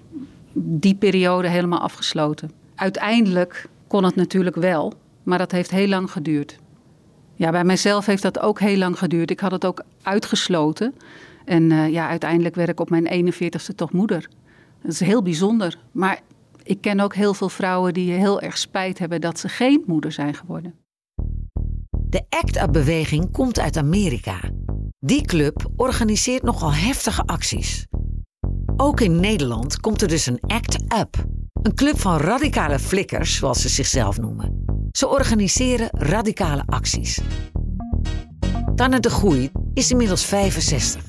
die 0.53 0.95
periode 0.95 1.47
helemaal 1.47 1.79
afgesloten. 1.79 2.51
Uiteindelijk 2.75 3.67
kon 3.87 4.03
het 4.03 4.15
natuurlijk 4.15 4.55
wel, 4.55 4.93
maar 5.23 5.37
dat 5.37 5.51
heeft 5.51 5.71
heel 5.71 5.87
lang 5.87 6.11
geduurd. 6.11 6.57
Ja, 7.35 7.51
bij 7.51 7.63
mijzelf 7.63 8.05
heeft 8.05 8.21
dat 8.21 8.39
ook 8.39 8.59
heel 8.59 8.77
lang 8.77 8.97
geduurd. 8.97 9.31
Ik 9.31 9.39
had 9.39 9.51
het 9.51 9.65
ook 9.65 9.83
uitgesloten. 10.01 10.93
En 11.45 11.69
uh, 11.69 11.89
ja, 11.89 12.07
uiteindelijk 12.07 12.55
werd 12.55 12.69
ik 12.69 12.79
op 12.79 12.89
mijn 12.89 13.33
41ste 13.33 13.75
toch 13.75 13.91
moeder. 13.91 14.27
Dat 14.81 14.91
is 14.91 14.99
heel 14.99 15.21
bijzonder. 15.21 15.77
Maar 15.91 16.19
ik 16.63 16.81
ken 16.81 16.99
ook 16.99 17.15
heel 17.15 17.33
veel 17.33 17.49
vrouwen 17.49 17.93
die 17.93 18.11
heel 18.11 18.41
erg 18.41 18.57
spijt 18.57 18.99
hebben 18.99 19.21
dat 19.21 19.39
ze 19.39 19.49
geen 19.49 19.83
moeder 19.85 20.11
zijn 20.11 20.33
geworden. 20.33 20.73
De 21.89 22.23
ACT-UP-beweging 22.29 23.31
komt 23.31 23.59
uit 23.59 23.77
Amerika. 23.77 24.39
Die 24.99 25.25
club 25.25 25.69
organiseert 25.75 26.43
nogal 26.43 26.73
heftige 26.73 27.23
acties. 27.25 27.87
Ook 28.77 29.01
in 29.01 29.19
Nederland 29.19 29.79
komt 29.79 30.01
er 30.01 30.07
dus 30.07 30.25
een 30.25 30.39
ACT 30.47 30.81
UP. 30.99 31.25
Een 31.61 31.75
club 31.75 31.99
van 31.99 32.17
radicale 32.17 32.79
flikkers, 32.79 33.35
zoals 33.35 33.61
ze 33.61 33.69
zichzelf 33.69 34.19
noemen. 34.19 34.62
Ze 34.93 35.07
organiseren 35.07 35.89
radicale 35.91 36.63
acties. 36.65 37.21
Tanne 38.75 38.99
de 38.99 39.09
Groei 39.09 39.51
is 39.73 39.91
inmiddels 39.91 40.25
65. 40.25 41.03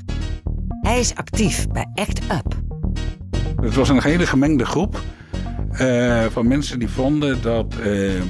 Hij 0.81 0.99
is 0.99 1.15
actief 1.15 1.69
bij 1.69 1.87
ACT 1.95 2.21
UP. 2.33 2.63
Het 3.61 3.75
was 3.75 3.89
een 3.89 4.03
hele 4.03 4.27
gemengde 4.27 4.65
groep 4.65 5.01
uh, 5.81 6.25
van 6.25 6.49
mensen 6.49 6.79
die 6.79 6.89
vonden 6.89 7.43
dat 7.43 7.75
uh, 7.81 8.21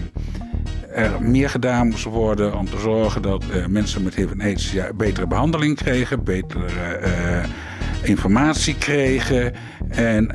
er 0.90 1.22
meer 1.22 1.50
gedaan 1.50 1.88
moest 1.88 2.04
worden 2.04 2.58
om 2.58 2.70
te 2.70 2.78
zorgen 2.78 3.22
dat 3.22 3.44
uh, 3.54 3.66
mensen 3.66 4.02
met 4.02 4.14
HIV 4.14 4.30
en 4.30 4.40
AIDS 4.40 4.74
betere 4.96 5.26
behandeling 5.26 5.76
kregen, 5.76 6.24
betere 6.24 7.42
informatie 8.02 8.74
kregen 8.74 9.52
en 9.88 10.30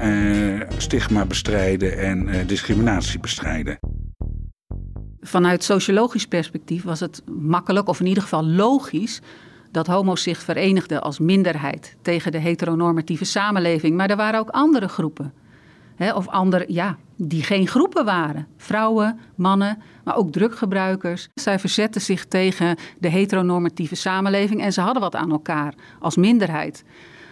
stigma 0.77 1.25
bestrijden 1.25 1.97
en 1.97 2.47
discriminatie 2.47 3.19
bestrijden. 3.19 3.79
Vanuit 5.29 5.63
sociologisch 5.63 6.25
perspectief 6.25 6.83
was 6.83 6.99
het 6.99 7.21
makkelijk, 7.25 7.87
of 7.87 7.99
in 7.99 8.05
ieder 8.05 8.23
geval 8.23 8.45
logisch, 8.45 9.21
dat 9.71 9.87
homo's 9.87 10.23
zich 10.23 10.39
verenigden 10.39 11.01
als 11.01 11.19
minderheid 11.19 11.95
tegen 12.01 12.31
de 12.31 12.37
heteronormatieve 12.37 13.25
samenleving. 13.25 13.95
Maar 13.95 14.09
er 14.09 14.15
waren 14.15 14.39
ook 14.39 14.49
andere 14.49 14.87
groepen. 14.87 15.33
Hè, 15.95 16.13
of 16.13 16.27
andere, 16.27 16.65
ja, 16.67 16.97
die 17.15 17.43
geen 17.43 17.67
groepen 17.67 18.05
waren. 18.05 18.47
Vrouwen, 18.57 19.19
mannen, 19.35 19.81
maar 20.03 20.15
ook 20.17 20.31
druggebruikers. 20.31 21.29
Zij 21.35 21.59
verzetten 21.59 22.01
zich 22.01 22.25
tegen 22.25 22.75
de 22.99 23.09
heteronormatieve 23.09 23.95
samenleving 23.95 24.61
en 24.61 24.73
ze 24.73 24.81
hadden 24.81 25.01
wat 25.01 25.15
aan 25.15 25.31
elkaar 25.31 25.73
als 25.99 26.15
minderheid. 26.15 26.83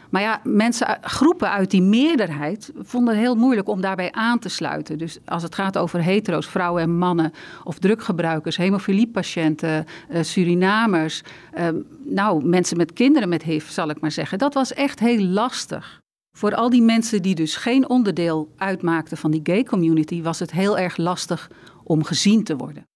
Maar 0.10 0.22
ja, 0.22 0.42
mensen, 0.44 0.98
groepen 1.02 1.52
uit 1.52 1.72
die 1.72 1.82
meerderheid 1.82 2.72
vonden 2.82 3.14
het 3.14 3.24
heel 3.24 3.36
moeilijk 3.36 3.68
om 3.68 3.82
daarbij 3.82 4.12
aan 4.12 4.40
te 4.40 4.50
sluiten. 4.50 4.98
Dus 4.98 5.18
als 5.26 5.44
het 5.44 5.56
gaat 5.56 5.78
over 5.78 6.04
hetero's, 6.04 6.48
vrouwen 6.48 6.82
en 6.82 6.98
mannen, 6.98 7.34
of 7.64 7.80
druggebruikers, 7.80 8.58
hemofiliepatiënten, 8.58 9.86
uh, 10.10 10.24
Surinamers, 10.24 11.24
uh, 11.58 11.68
nou, 12.04 12.46
mensen 12.46 12.78
met 12.78 12.94
kinderen 12.94 13.30
met 13.30 13.44
HIV, 13.44 13.70
zal 13.70 13.90
ik 13.90 14.02
maar 14.02 14.12
zeggen. 14.12 14.38
Dat 14.38 14.54
was 14.54 14.74
echt 14.74 15.00
heel 15.00 15.24
lastig. 15.24 16.02
Voor 16.38 16.56
al 16.56 16.70
die 16.70 16.82
mensen 16.82 17.22
die 17.22 17.36
dus 17.36 17.56
geen 17.56 17.90
onderdeel 17.90 18.54
uitmaakten 18.58 19.18
van 19.18 19.32
die 19.32 19.42
gay 19.44 19.64
community, 19.64 20.22
was 20.22 20.40
het 20.40 20.52
heel 20.52 20.78
erg 20.78 20.98
lastig 20.98 21.50
om 21.84 22.04
gezien 22.04 22.44
te 22.44 22.56
worden. 22.56 22.88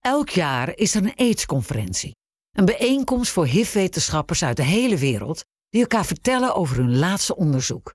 Elk 0.00 0.28
jaar 0.28 0.76
is 0.76 0.94
er 0.94 1.02
een 1.02 1.14
AIDS-conferentie. 1.16 2.14
Een 2.50 2.64
bijeenkomst 2.64 3.32
voor 3.32 3.46
HIV-wetenschappers 3.46 4.44
uit 4.44 4.56
de 4.56 4.62
hele 4.62 4.96
wereld 4.96 5.44
die 5.70 5.80
elkaar 5.80 6.04
vertellen 6.04 6.54
over 6.54 6.76
hun 6.76 6.98
laatste 6.98 7.36
onderzoek. 7.36 7.94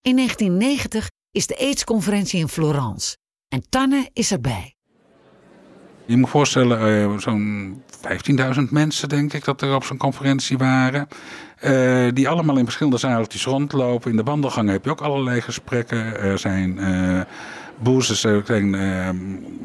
In 0.00 0.16
1990 0.16 1.08
is 1.30 1.46
de 1.46 1.58
AIDS-conferentie 1.58 2.40
in 2.40 2.48
Florence 2.48 3.16
en 3.48 3.68
Tanne 3.68 4.10
is 4.12 4.32
erbij. 4.32 4.74
Je 6.06 6.16
moet 6.16 6.28
voorstellen, 6.28 7.10
uh, 7.12 7.18
zo'n 7.18 7.82
15.000 8.56 8.70
mensen 8.70 9.08
denk 9.08 9.32
ik 9.32 9.44
dat 9.44 9.62
er 9.62 9.74
op 9.74 9.84
zo'n 9.84 9.96
conferentie 9.96 10.58
waren. 10.58 11.08
Uh, 11.62 12.08
die 12.12 12.28
allemaal 12.28 12.56
in 12.56 12.64
verschillende 12.64 12.98
zaaltjes 12.98 13.44
rondlopen. 13.44 14.10
In 14.10 14.16
de 14.16 14.22
wandelgangen 14.22 14.72
heb 14.72 14.84
je 14.84 14.90
ook 14.90 15.00
allerlei 15.00 15.40
gesprekken. 15.40 16.20
Er 16.20 16.38
zijn 16.38 16.78
uh, 16.78 17.20
er 17.82 18.42
zijn 18.44 18.74
ehm, 18.74 19.16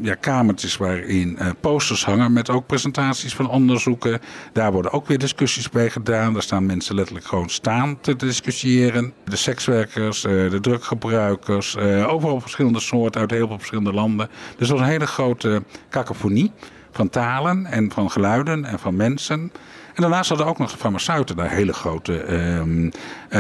ja, 0.02 0.16
kamertjes 0.16 0.78
waarin 0.78 1.38
uh, 1.42 1.50
posters 1.60 2.06
hangen 2.06 2.34
met 2.34 2.50
ook 2.50 2.66
presentaties 2.66 3.36
van 3.36 3.50
onderzoeken. 3.50 4.20
Daar 4.54 4.72
worden 4.72 4.92
ook 4.92 5.08
weer 5.08 5.18
discussies 5.18 5.70
bij 5.70 5.90
gedaan. 5.90 6.34
Daar 6.34 6.42
staan 6.42 6.66
mensen 6.66 6.96
letterlijk 6.96 7.26
gewoon 7.26 7.50
staan 7.50 8.00
te 8.02 8.16
discussiëren. 8.16 9.14
De 9.24 9.36
sekswerkers, 9.36 10.22
de 10.22 10.58
druggebruikers, 10.62 11.78
overal 12.08 12.42
verschillende 12.42 12.80
soorten 12.80 13.22
uit 13.22 13.32
heel 13.32 13.48
veel 13.48 13.58
verschillende 13.58 13.94
landen. 13.94 14.30
Dus 14.58 14.68
dat 14.68 14.78
was 14.78 14.80
een 14.80 14.94
hele 14.94 15.08
grote 15.08 15.64
cacophonie 15.90 16.52
van 16.92 17.10
talen 17.10 17.66
en 17.66 17.92
van 17.92 18.12
geluiden 18.12 18.66
en 18.66 18.80
van 18.80 18.96
mensen. 18.96 19.52
En 20.00 20.02
daarnaast 20.06 20.30
hadden 20.30 20.48
ook 20.48 20.58
nog 20.58 20.72
de 20.72 20.78
farmaceuten 20.78 21.36
daar 21.36 21.50
hele 21.50 21.74
grote 21.74 22.34
um, 22.34 22.92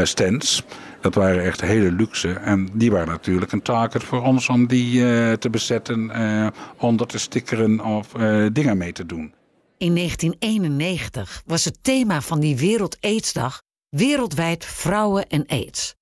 stands. 0.04 0.64
Dat 1.02 1.16
waren 1.16 1.44
echt 1.44 1.62
hele 1.62 1.92
luxe. 1.92 2.34
En 2.34 2.70
die 2.74 2.92
waren 2.92 3.08
natuurlijk 3.08 3.52
een 3.52 3.62
target 3.62 4.04
voor 4.04 4.22
ons 4.22 4.50
om 4.50 4.68
die 4.68 5.00
uh, 5.00 5.34
te 5.34 5.50
bezetten, 5.50 6.10
uh, 6.10 6.48
onder 6.78 7.08
te 7.08 7.20
stickeren 7.20 7.80
of 7.80 8.16
uh, 8.18 8.48
dingen 8.54 8.78
mee 8.78 8.92
te 8.92 9.06
doen. 9.06 9.34
In 9.78 9.96
1991 9.96 11.44
was 11.46 11.66
het 11.66 11.78
thema 11.82 12.22
van 12.22 12.40
die 12.40 12.58
Wereld 12.58 12.98
Aidsdag 13.02 13.62
wereldwijd 13.90 14.66
vrouwen 14.66 15.28
en 15.28 15.46
aids. 15.48 15.96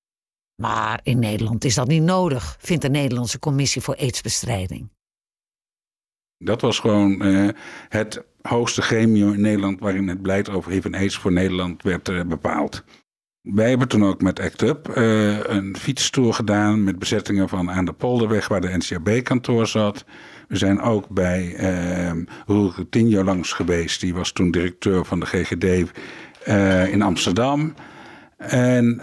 Maar 0.62 1.00
in 1.02 1.18
Nederland 1.18 1.64
is 1.64 1.74
dat 1.74 1.88
niet 1.88 2.02
nodig, 2.02 2.56
vindt 2.60 2.82
de 2.82 2.90
Nederlandse 2.90 3.38
Commissie 3.38 3.82
voor 3.82 3.96
Aidsbestrijding. 3.96 4.88
Dat 6.38 6.60
was 6.60 6.78
gewoon 6.78 7.26
uh, 7.26 7.48
het 7.88 8.24
hoogste 8.42 8.82
gremium 8.82 9.32
in 9.32 9.40
Nederland 9.40 9.80
waarin 9.80 10.08
het 10.08 10.22
beleid 10.22 10.48
over 10.48 10.70
HIV 10.70 10.84
en 10.84 10.94
AIDS 10.94 11.18
voor 11.18 11.32
Nederland 11.32 11.82
werd 11.82 12.08
uh, 12.08 12.22
bepaald. 12.22 12.84
Wij 13.54 13.68
hebben 13.68 13.88
toen 13.88 14.04
ook 14.04 14.22
met 14.22 14.40
ACT 14.40 14.62
UP 14.62 14.96
uh, 14.96 15.38
een 15.42 15.76
fietstour 15.78 16.34
gedaan 16.34 16.84
met 16.84 16.98
bezettingen 16.98 17.48
van 17.48 17.70
aan 17.70 17.84
de 17.84 17.92
Polderweg 17.92 18.48
waar 18.48 18.60
de 18.60 18.76
NCAB-kantoor 18.76 19.66
zat. 19.66 20.04
We 20.48 20.56
zijn 20.56 20.80
ook 20.80 21.08
bij 21.08 21.54
uh, 21.60 22.22
Roel 22.46 22.72
langs 23.24 23.52
geweest. 23.52 24.00
Die 24.00 24.14
was 24.14 24.32
toen 24.32 24.50
directeur 24.50 25.04
van 25.04 25.20
de 25.20 25.26
GGD 25.26 25.90
in 26.90 27.02
Amsterdam. 27.02 27.74
En 28.36 29.02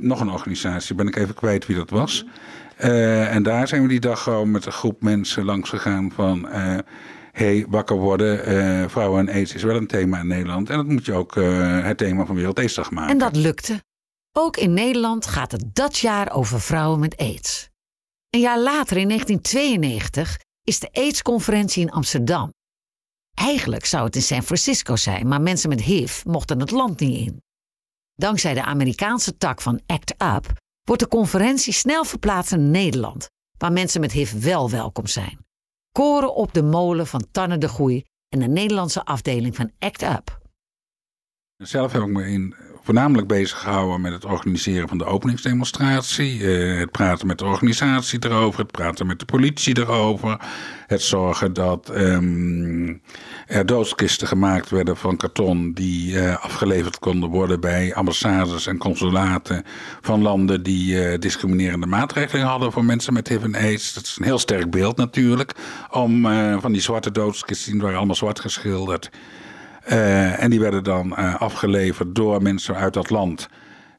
nog 0.00 0.20
een 0.20 0.30
organisatie, 0.30 0.94
ben 0.94 1.06
ik 1.06 1.16
even 1.16 1.34
kwijt 1.34 1.66
wie 1.66 1.76
dat 1.76 1.90
was. 1.90 2.26
En 2.76 3.42
daar 3.42 3.68
zijn 3.68 3.82
we 3.82 3.88
die 3.88 4.00
dag 4.00 4.22
gewoon 4.22 4.50
met 4.50 4.66
een 4.66 4.72
groep 4.72 5.02
mensen 5.02 5.44
langs 5.44 5.70
gegaan 5.70 6.12
van... 6.14 6.48
Hey, 7.34 7.66
wakker 7.68 7.96
worden, 7.96 8.48
uh, 8.48 8.88
vrouwen 8.88 9.28
en 9.28 9.34
aids 9.34 9.54
is 9.54 9.62
wel 9.62 9.76
een 9.76 9.86
thema 9.86 10.20
in 10.20 10.26
Nederland. 10.26 10.70
En 10.70 10.76
dat 10.76 10.86
moet 10.86 11.04
je 11.04 11.12
ook 11.12 11.34
het 11.84 11.98
thema 11.98 12.26
van 12.26 12.34
Wereld 12.34 12.58
Aidsdag 12.58 12.90
maken. 12.90 13.10
En 13.10 13.18
dat 13.18 13.36
lukte. 13.36 13.82
Ook 14.32 14.56
in 14.56 14.74
Nederland 14.74 15.26
gaat 15.26 15.52
het 15.52 15.74
dat 15.74 15.98
jaar 15.98 16.32
over 16.32 16.60
vrouwen 16.60 17.00
met 17.00 17.16
aids. 17.16 17.68
Een 18.30 18.40
jaar 18.40 18.60
later, 18.60 18.96
in 18.96 19.08
1992, 19.08 20.38
is 20.62 20.80
de 20.80 20.88
AIDS-conferentie 20.92 21.82
in 21.82 21.90
Amsterdam. 21.90 22.52
Eigenlijk 23.34 23.84
zou 23.84 24.04
het 24.04 24.16
in 24.16 24.22
San 24.22 24.42
Francisco 24.42 24.96
zijn, 24.96 25.28
maar 25.28 25.40
mensen 25.40 25.68
met 25.68 25.80
HIV 25.80 26.24
mochten 26.24 26.60
het 26.60 26.70
land 26.70 27.00
niet 27.00 27.26
in. 27.26 27.42
Dankzij 28.14 28.54
de 28.54 28.62
Amerikaanse 28.62 29.36
tak 29.36 29.60
van 29.60 29.80
ACT 29.86 30.14
UP 30.22 30.52
wordt 30.82 31.02
de 31.02 31.08
conferentie 31.08 31.72
snel 31.72 32.04
verplaatst 32.04 32.52
in 32.52 32.70
Nederland, 32.70 33.28
waar 33.58 33.72
mensen 33.72 34.00
met 34.00 34.12
HIV 34.12 34.32
wel 34.32 34.70
welkom 34.70 35.06
zijn. 35.06 35.43
Koren 35.98 36.34
op 36.34 36.54
de 36.54 36.62
molen 36.62 37.06
van 37.06 37.26
Tanne 37.30 37.58
de 37.58 37.68
Groei 37.68 38.04
en 38.28 38.40
de 38.40 38.46
Nederlandse 38.46 39.04
afdeling 39.04 39.56
van 39.56 39.70
ACT 39.78 40.02
UP. 40.02 40.40
Zelf 41.56 41.92
heb 41.92 42.02
ik 42.02 42.08
me 42.08 42.26
in 42.26 42.54
voornamelijk 42.84 43.28
bezig 43.28 43.58
gehouden 43.60 44.00
met 44.00 44.12
het 44.12 44.24
organiseren 44.24 44.88
van 44.88 44.98
de 44.98 45.04
openingsdemonstratie. 45.04 46.38
Uh, 46.38 46.78
het 46.78 46.90
praten 46.90 47.26
met 47.26 47.38
de 47.38 47.44
organisatie 47.44 48.24
erover, 48.24 48.60
het 48.60 48.70
praten 48.70 49.06
met 49.06 49.18
de 49.18 49.24
politie 49.24 49.78
erover. 49.78 50.40
Het 50.86 51.02
zorgen 51.02 51.52
dat 51.52 51.90
um, 51.96 53.02
er 53.46 53.66
doodskisten 53.66 54.26
gemaakt 54.26 54.70
werden 54.70 54.96
van 54.96 55.16
karton 55.16 55.72
die 55.72 56.12
uh, 56.12 56.44
afgeleverd 56.44 56.98
konden 56.98 57.28
worden 57.28 57.60
bij 57.60 57.94
ambassades 57.94 58.66
en 58.66 58.78
consulaten 58.78 59.64
van 60.00 60.22
landen 60.22 60.62
die 60.62 60.94
uh, 60.94 61.18
discriminerende 61.18 61.86
maatregelen 61.86 62.46
hadden 62.46 62.72
voor 62.72 62.84
mensen 62.84 63.12
met 63.12 63.28
HIV 63.28 63.42
en 63.42 63.54
AIDS. 63.54 63.94
Dat 63.94 64.02
is 64.04 64.16
een 64.18 64.24
heel 64.24 64.38
sterk 64.38 64.70
beeld 64.70 64.96
natuurlijk. 64.96 65.52
Om 65.90 66.22
van 66.60 66.72
die 66.72 66.80
zwarte 66.80 67.10
doodskisten, 67.10 67.72
die 67.72 67.80
waren 67.80 67.96
allemaal 67.96 68.14
zwart 68.14 68.40
geschilderd. 68.40 69.10
Uh, 69.88 70.42
en 70.42 70.50
die 70.50 70.60
werden 70.60 70.84
dan 70.84 71.14
uh, 71.18 71.40
afgeleverd 71.40 72.14
door 72.14 72.42
mensen 72.42 72.76
uit 72.76 72.94
dat 72.94 73.10
land. 73.10 73.48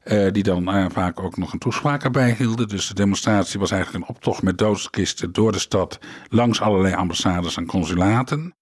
Uh, 0.04 0.32
die 0.32 0.42
dan 0.42 0.90
vaak 0.92 1.20
ook 1.20 1.36
nog 1.36 1.52
een 1.52 1.58
toespraak 1.58 2.04
erbij 2.04 2.34
hielden. 2.38 2.68
Dus 2.68 2.88
de 2.88 2.94
demonstratie 2.94 3.60
was 3.60 3.70
eigenlijk 3.70 4.04
een 4.04 4.14
optocht 4.14 4.42
met 4.42 4.58
doodskisten 4.58 5.32
door 5.32 5.52
de 5.52 5.58
stad. 5.58 5.98
langs 6.28 6.60
allerlei 6.60 6.94
ambassades 6.94 7.56
en 7.56 7.66
consulaten. 7.66 8.54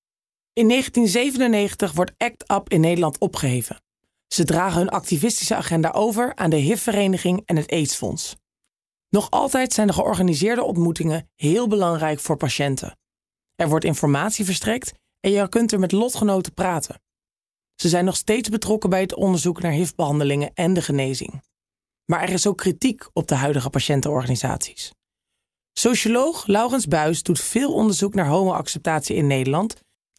In 0.52 0.68
1997 0.68 1.92
wordt 1.92 2.12
ACT 2.16 2.50
UP 2.50 2.68
in 2.68 2.80
Nederland 2.80 3.18
opgeheven. 3.18 3.82
Ze 4.26 4.44
dragen 4.44 4.78
hun 4.78 4.88
activistische 4.88 5.54
agenda 5.54 5.90
over 5.90 6.34
aan 6.34 6.50
de 6.50 6.56
HIV-vereniging 6.56 7.42
en 7.44 7.56
het 7.56 7.70
AIDS-fonds. 7.70 8.36
Nog 9.08 9.30
altijd 9.30 9.72
zijn 9.72 9.86
de 9.86 9.92
georganiseerde 9.92 10.62
ontmoetingen 10.62 11.30
heel 11.34 11.68
belangrijk 11.68 12.20
voor 12.20 12.36
patiënten. 12.36 12.96
Er 13.56 13.68
wordt 13.68 13.84
informatie 13.84 14.44
verstrekt 14.44 14.92
en 15.20 15.30
je 15.30 15.48
kunt 15.48 15.72
er 15.72 15.78
met 15.78 15.92
lotgenoten 15.92 16.54
praten. 16.54 17.00
Ze 17.74 17.88
zijn 17.88 18.04
nog 18.04 18.16
steeds 18.16 18.48
betrokken 18.48 18.90
bij 18.90 19.00
het 19.00 19.14
onderzoek 19.14 19.62
naar 19.62 19.72
HIV-behandelingen 19.72 20.50
en 20.54 20.74
de 20.74 20.82
genezing. 20.82 21.42
Maar 22.04 22.22
er 22.22 22.32
is 22.32 22.46
ook 22.46 22.56
kritiek 22.56 23.08
op 23.12 23.28
de 23.28 23.34
huidige 23.34 23.70
patiëntenorganisaties. 23.70 24.92
Socioloog 25.72 26.46
Laurens 26.46 26.86
Buis 26.86 27.22
doet 27.22 27.40
veel 27.40 27.72
onderzoek 27.72 28.14
naar 28.14 28.26
homoacceptatie 28.26 29.16
in 29.16 29.26
Nederland 29.26 29.76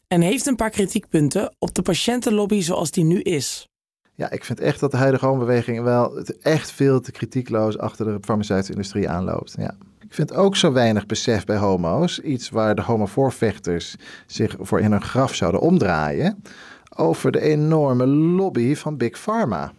en 0.08 0.22
heeft 0.22 0.46
een 0.46 0.56
paar 0.56 0.70
kritiekpunten 0.70 1.56
op 1.60 1.76
de 1.76 1.82
patiëntenlobby 1.82 2.62
zoals 2.62 2.92
die 2.92 3.04
nu 3.04 3.22
is. 3.22 3.68
Ja, 4.16 4.32
ik 4.32 4.44
vind 4.44 4.60
echt 4.60 4.80
dat 4.80 4.92
de 4.92 4.98
huidige 4.98 5.26
homobeweging 5.26 5.82
wel 5.82 6.18
echt 6.42 6.72
veel 6.72 7.02
te 7.02 7.12
kritiekloos 7.12 7.78
achter 7.78 8.06
de 8.06 8.18
farmaceutische 8.22 8.74
industrie 8.74 9.10
aanloopt. 9.10 9.56
Ja. 9.58 9.78
Ik 10.00 10.14
vind 10.14 10.34
ook 10.34 10.56
zo 10.56 10.72
weinig 10.72 11.06
besef 11.06 11.44
bij 11.44 11.58
homo's, 11.58 12.20
iets 12.20 12.50
waar 12.50 12.76
de 12.76 12.82
homovoorvechters 12.82 13.96
zich 14.28 14.56
voor 14.60 14.80
in 14.80 14.92
hun 14.92 15.02
graf 15.02 15.36
zouden 15.36 15.62
omdraaien, 15.62 16.44
over 16.96 17.32
de 17.32 17.42
enorme 17.42 18.08
lobby 18.08 18.76
van 18.76 18.98
Big 18.98 19.20
Pharma. 19.20 19.74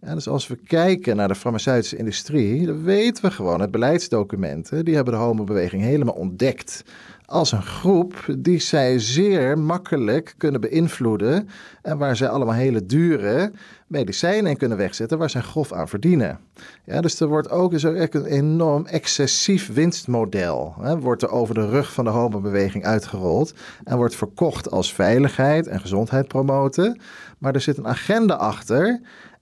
Ja, 0.00 0.14
dus 0.14 0.28
als 0.28 0.46
we 0.46 0.56
kijken 0.56 1.16
naar 1.16 1.28
de 1.28 1.34
farmaceutische 1.34 1.96
industrie, 1.96 2.66
dan 2.66 2.82
weten 2.82 3.24
we 3.24 3.30
gewoon 3.30 3.60
uit 3.60 3.70
beleidsdocumenten, 3.70 4.84
die 4.84 4.94
hebben 4.94 5.14
de 5.14 5.20
homobeweging 5.20 5.82
helemaal 5.82 6.14
ontdekt 6.14 6.84
als 7.32 7.52
een 7.52 7.62
groep 7.62 8.24
die 8.38 8.58
zij 8.58 8.98
zeer 8.98 9.58
makkelijk 9.58 10.34
kunnen 10.36 10.60
beïnvloeden 10.60 11.48
en 11.82 11.98
waar 11.98 12.16
zij 12.16 12.28
allemaal 12.28 12.54
hele 12.54 12.86
dure 12.86 13.52
medicijnen 13.86 14.50
in 14.50 14.56
kunnen 14.56 14.78
wegzetten 14.78 15.18
waar 15.18 15.30
zij 15.30 15.40
grof 15.40 15.72
aan 15.72 15.88
verdienen. 15.88 16.38
Ja, 16.84 17.00
dus 17.00 17.20
er 17.20 17.28
wordt 17.28 17.50
ook 17.50 17.70
dus 17.70 17.82
een 17.82 18.24
enorm 18.24 18.86
excessief 18.86 19.72
winstmodel. 19.72 20.74
Hè, 20.80 20.98
wordt 20.98 21.22
er 21.22 21.30
over 21.30 21.54
de 21.54 21.68
rug 21.68 21.92
van 21.92 22.04
de 22.04 22.10
homobeweging 22.10 22.84
uitgerold 22.84 23.54
en 23.84 23.96
wordt 23.96 24.14
verkocht 24.14 24.70
als 24.70 24.94
veiligheid 24.94 25.66
en 25.66 25.80
gezondheid 25.80 26.28
promoten. 26.28 27.00
Maar 27.38 27.54
er 27.54 27.60
zit 27.60 27.76
een 27.76 27.88
agenda 27.88 28.34
achter 28.34 29.00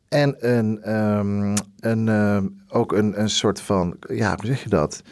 en 0.09 0.37
een, 0.39 0.95
um, 0.97 1.55
een, 1.81 2.07
uh, 2.07 2.39
ook 2.69 2.93
een, 2.93 3.21
een 3.21 3.31
soort 3.31 3.61
van, 3.61 3.97
ja, 4.01 4.35
hoe 4.37 4.47
zeg 4.47 4.63
je 4.63 4.69
dat? 4.69 5.03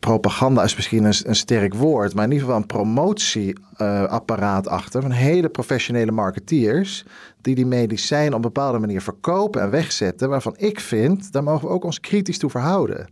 Propaganda 0.00 0.62
is 0.62 0.76
misschien 0.76 1.04
een, 1.04 1.36
sterk 1.36 1.74
woord, 1.74 2.14
maar 2.14 2.24
in 2.24 2.30
ieder 2.30 2.46
geval 2.46 2.60
een 2.60 2.66
promotieapparaat 2.66 4.68
achter 4.68 5.02
van 5.02 5.10
hele 5.10 5.48
professionele 5.48 6.12
marketeers 6.12 7.04
die 7.40 7.54
die 7.54 7.66
medicijnen 7.66 8.28
op 8.28 8.34
een 8.34 8.40
bepaalde 8.40 8.78
manier 8.78 9.02
verkopen 9.02 9.62
en 9.62 9.70
wegzetten, 9.70 10.28
waarvan 10.28 10.54
ik 10.56 10.80
vind, 10.80 11.32
daar 11.32 11.42
mogen 11.42 11.68
we 11.68 11.74
ook 11.74 11.84
ons 11.84 12.00
kritisch 12.00 12.38
toe 12.38 12.50
verhouden. 12.50 13.06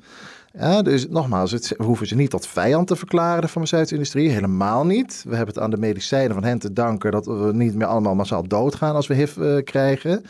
Ja, 0.58 0.82
dus 0.82 1.08
nogmaals, 1.08 1.50
het, 1.50 1.74
we 1.76 1.84
hoeven 1.84 2.06
ze 2.06 2.14
niet 2.14 2.30
tot 2.30 2.46
vijand 2.46 2.86
te 2.86 2.96
verklaren, 2.96 3.40
de 3.40 3.48
farmaceutische 3.48 3.94
industrie. 3.94 4.30
Helemaal 4.30 4.86
niet. 4.86 5.24
We 5.28 5.36
hebben 5.36 5.54
het 5.54 5.64
aan 5.64 5.70
de 5.70 5.76
medicijnen 5.76 6.34
van 6.34 6.44
hen 6.44 6.58
te 6.58 6.72
danken 6.72 7.12
dat 7.12 7.26
we 7.26 7.50
niet 7.52 7.74
meer 7.74 7.86
allemaal 7.86 8.14
massaal 8.14 8.48
doodgaan 8.48 8.94
als 8.94 9.06
we 9.06 9.14
HIV 9.14 9.36
uh, 9.36 9.62
krijgen. 9.62 10.24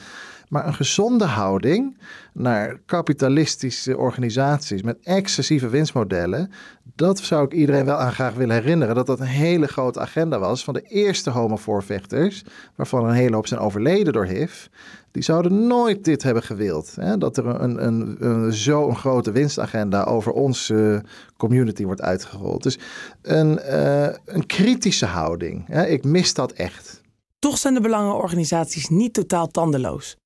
Maar 0.55 0.67
een 0.67 0.75
gezonde 0.75 1.25
houding 1.25 1.99
naar 2.33 2.81
kapitalistische 2.87 3.99
organisaties 3.99 4.83
met 4.83 4.99
excessieve 5.03 5.69
winstmodellen, 5.69 6.51
dat 6.97 7.19
zou 7.19 7.45
ik 7.45 7.53
iedereen 7.53 7.85
wel 7.85 7.97
aan 7.97 8.13
graag 8.13 8.35
willen 8.35 8.55
herinneren. 8.55 8.95
Dat 8.95 9.07
dat 9.07 9.21
een 9.21 9.27
hele 9.27 9.67
grote 9.67 10.01
agenda 10.01 10.39
was 10.39 10.65
van 10.65 10.75
de 10.75 10.83
eerste 10.83 11.31
homovoorvechters, 11.31 12.45
waarvan 12.75 13.05
een 13.05 13.15
hele 13.15 13.35
hoop 13.35 13.47
zijn 13.47 13.61
overleden 13.61 14.13
door 14.13 14.25
HIV. 14.25 14.67
Die 15.11 15.23
zouden 15.23 15.67
nooit 15.67 16.05
dit 16.05 16.23
hebben 16.23 16.43
gewild. 16.43 16.95
Hè? 17.01 17.19
Dat 17.19 17.37
er 17.37 17.47
een, 17.47 17.87
een, 17.87 18.17
een, 18.19 18.53
zo'n 18.53 18.97
grote 18.97 19.33
winstagenda 19.33 20.03
over 20.03 20.33
onze 20.33 21.05
community 21.37 21.85
wordt 21.85 22.03
uitgerold. 22.03 22.63
Dus 22.63 22.79
een, 23.23 23.61
uh, 23.67 24.03
een 24.25 24.47
kritische 24.47 25.07
houding. 25.07 25.65
Hè? 25.67 25.87
Ik 25.87 26.05
mis 26.05 26.35
dat 26.35 26.53
echt. 26.53 27.03
Toch 27.39 27.59
zijn 27.59 27.75
de 27.75 27.81
belangenorganisaties 27.81 28.89
niet 28.89 29.15
totaal 29.15 29.47
tandeloos. 29.47 30.17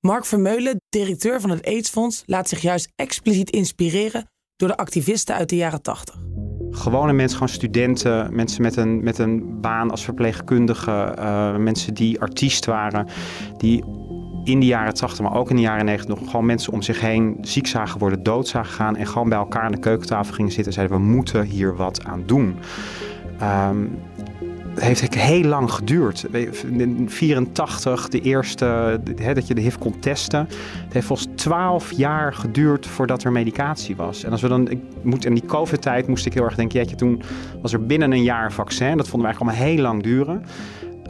Mark 0.00 0.24
Vermeulen, 0.24 0.80
directeur 0.88 1.40
van 1.40 1.50
het 1.50 1.66
AIDS-fonds, 1.66 2.22
laat 2.26 2.48
zich 2.48 2.60
juist 2.60 2.92
expliciet 2.96 3.50
inspireren 3.50 4.30
door 4.56 4.68
de 4.68 4.76
activisten 4.76 5.34
uit 5.34 5.48
de 5.48 5.56
jaren 5.56 5.82
80. 5.82 6.14
Gewone 6.70 7.12
mensen, 7.12 7.38
gewoon 7.38 7.54
studenten, 7.54 8.34
mensen 8.34 8.62
met 8.62 8.76
een, 8.76 9.02
met 9.02 9.18
een 9.18 9.60
baan 9.60 9.90
als 9.90 10.04
verpleegkundige, 10.04 11.14
uh, 11.18 11.56
mensen 11.56 11.94
die 11.94 12.20
artiest 12.20 12.64
waren, 12.64 13.08
die 13.56 13.84
in 14.44 14.60
de 14.60 14.66
jaren 14.66 14.94
80, 14.94 15.20
maar 15.20 15.36
ook 15.36 15.50
in 15.50 15.56
de 15.56 15.62
jaren 15.62 15.84
90 15.84 16.18
nog 16.18 16.30
gewoon 16.30 16.46
mensen 16.46 16.72
om 16.72 16.82
zich 16.82 17.00
heen 17.00 17.36
ziek 17.40 17.66
zagen 17.66 17.98
worden, 17.98 18.22
dood 18.22 18.48
zagen 18.48 18.72
gaan 18.72 18.96
en 18.96 19.06
gewoon 19.06 19.28
bij 19.28 19.38
elkaar 19.38 19.62
aan 19.62 19.72
de 19.72 19.78
keukentafel 19.78 20.34
gingen 20.34 20.52
zitten 20.52 20.66
en 20.66 20.78
zeiden 20.78 20.96
we 20.96 21.02
moeten 21.02 21.44
hier 21.44 21.76
wat 21.76 22.04
aan 22.04 22.22
doen. 22.26 22.58
Um, 23.42 23.98
het 24.74 25.00
heeft 25.00 25.14
heel 25.14 25.44
lang 25.44 25.72
geduurd. 25.72 26.26
In 26.62 27.10
84, 27.10 28.08
de 28.08 28.20
eerste, 28.20 29.00
hè, 29.16 29.34
dat 29.34 29.46
je 29.46 29.54
de 29.54 29.60
HIV 29.60 29.76
kon 29.76 29.98
testen. 29.98 30.46
Het 30.84 30.92
heeft 30.92 31.06
volgens 31.06 31.28
12 31.34 31.92
jaar 31.92 32.34
geduurd 32.34 32.86
voordat 32.86 33.24
er 33.24 33.32
medicatie 33.32 33.96
was. 33.96 34.24
En 34.24 34.30
als 34.30 34.40
we 34.40 34.48
dan, 34.48 34.68
ik 34.68 34.80
moet, 35.02 35.24
in 35.24 35.34
die 35.34 35.46
COVID-tijd 35.46 36.06
moest 36.06 36.26
ik 36.26 36.34
heel 36.34 36.44
erg 36.44 36.54
denken, 36.54 36.78
jeetje, 36.78 36.96
toen 36.96 37.22
was 37.62 37.72
er 37.72 37.86
binnen 37.86 38.12
een 38.12 38.22
jaar 38.22 38.52
vaccin. 38.52 38.96
Dat 38.96 39.08
vonden 39.08 39.28
we 39.30 39.34
eigenlijk 39.34 39.58
allemaal 39.58 39.74
heel 39.74 39.82
lang 39.82 40.02
duren. 40.02 40.42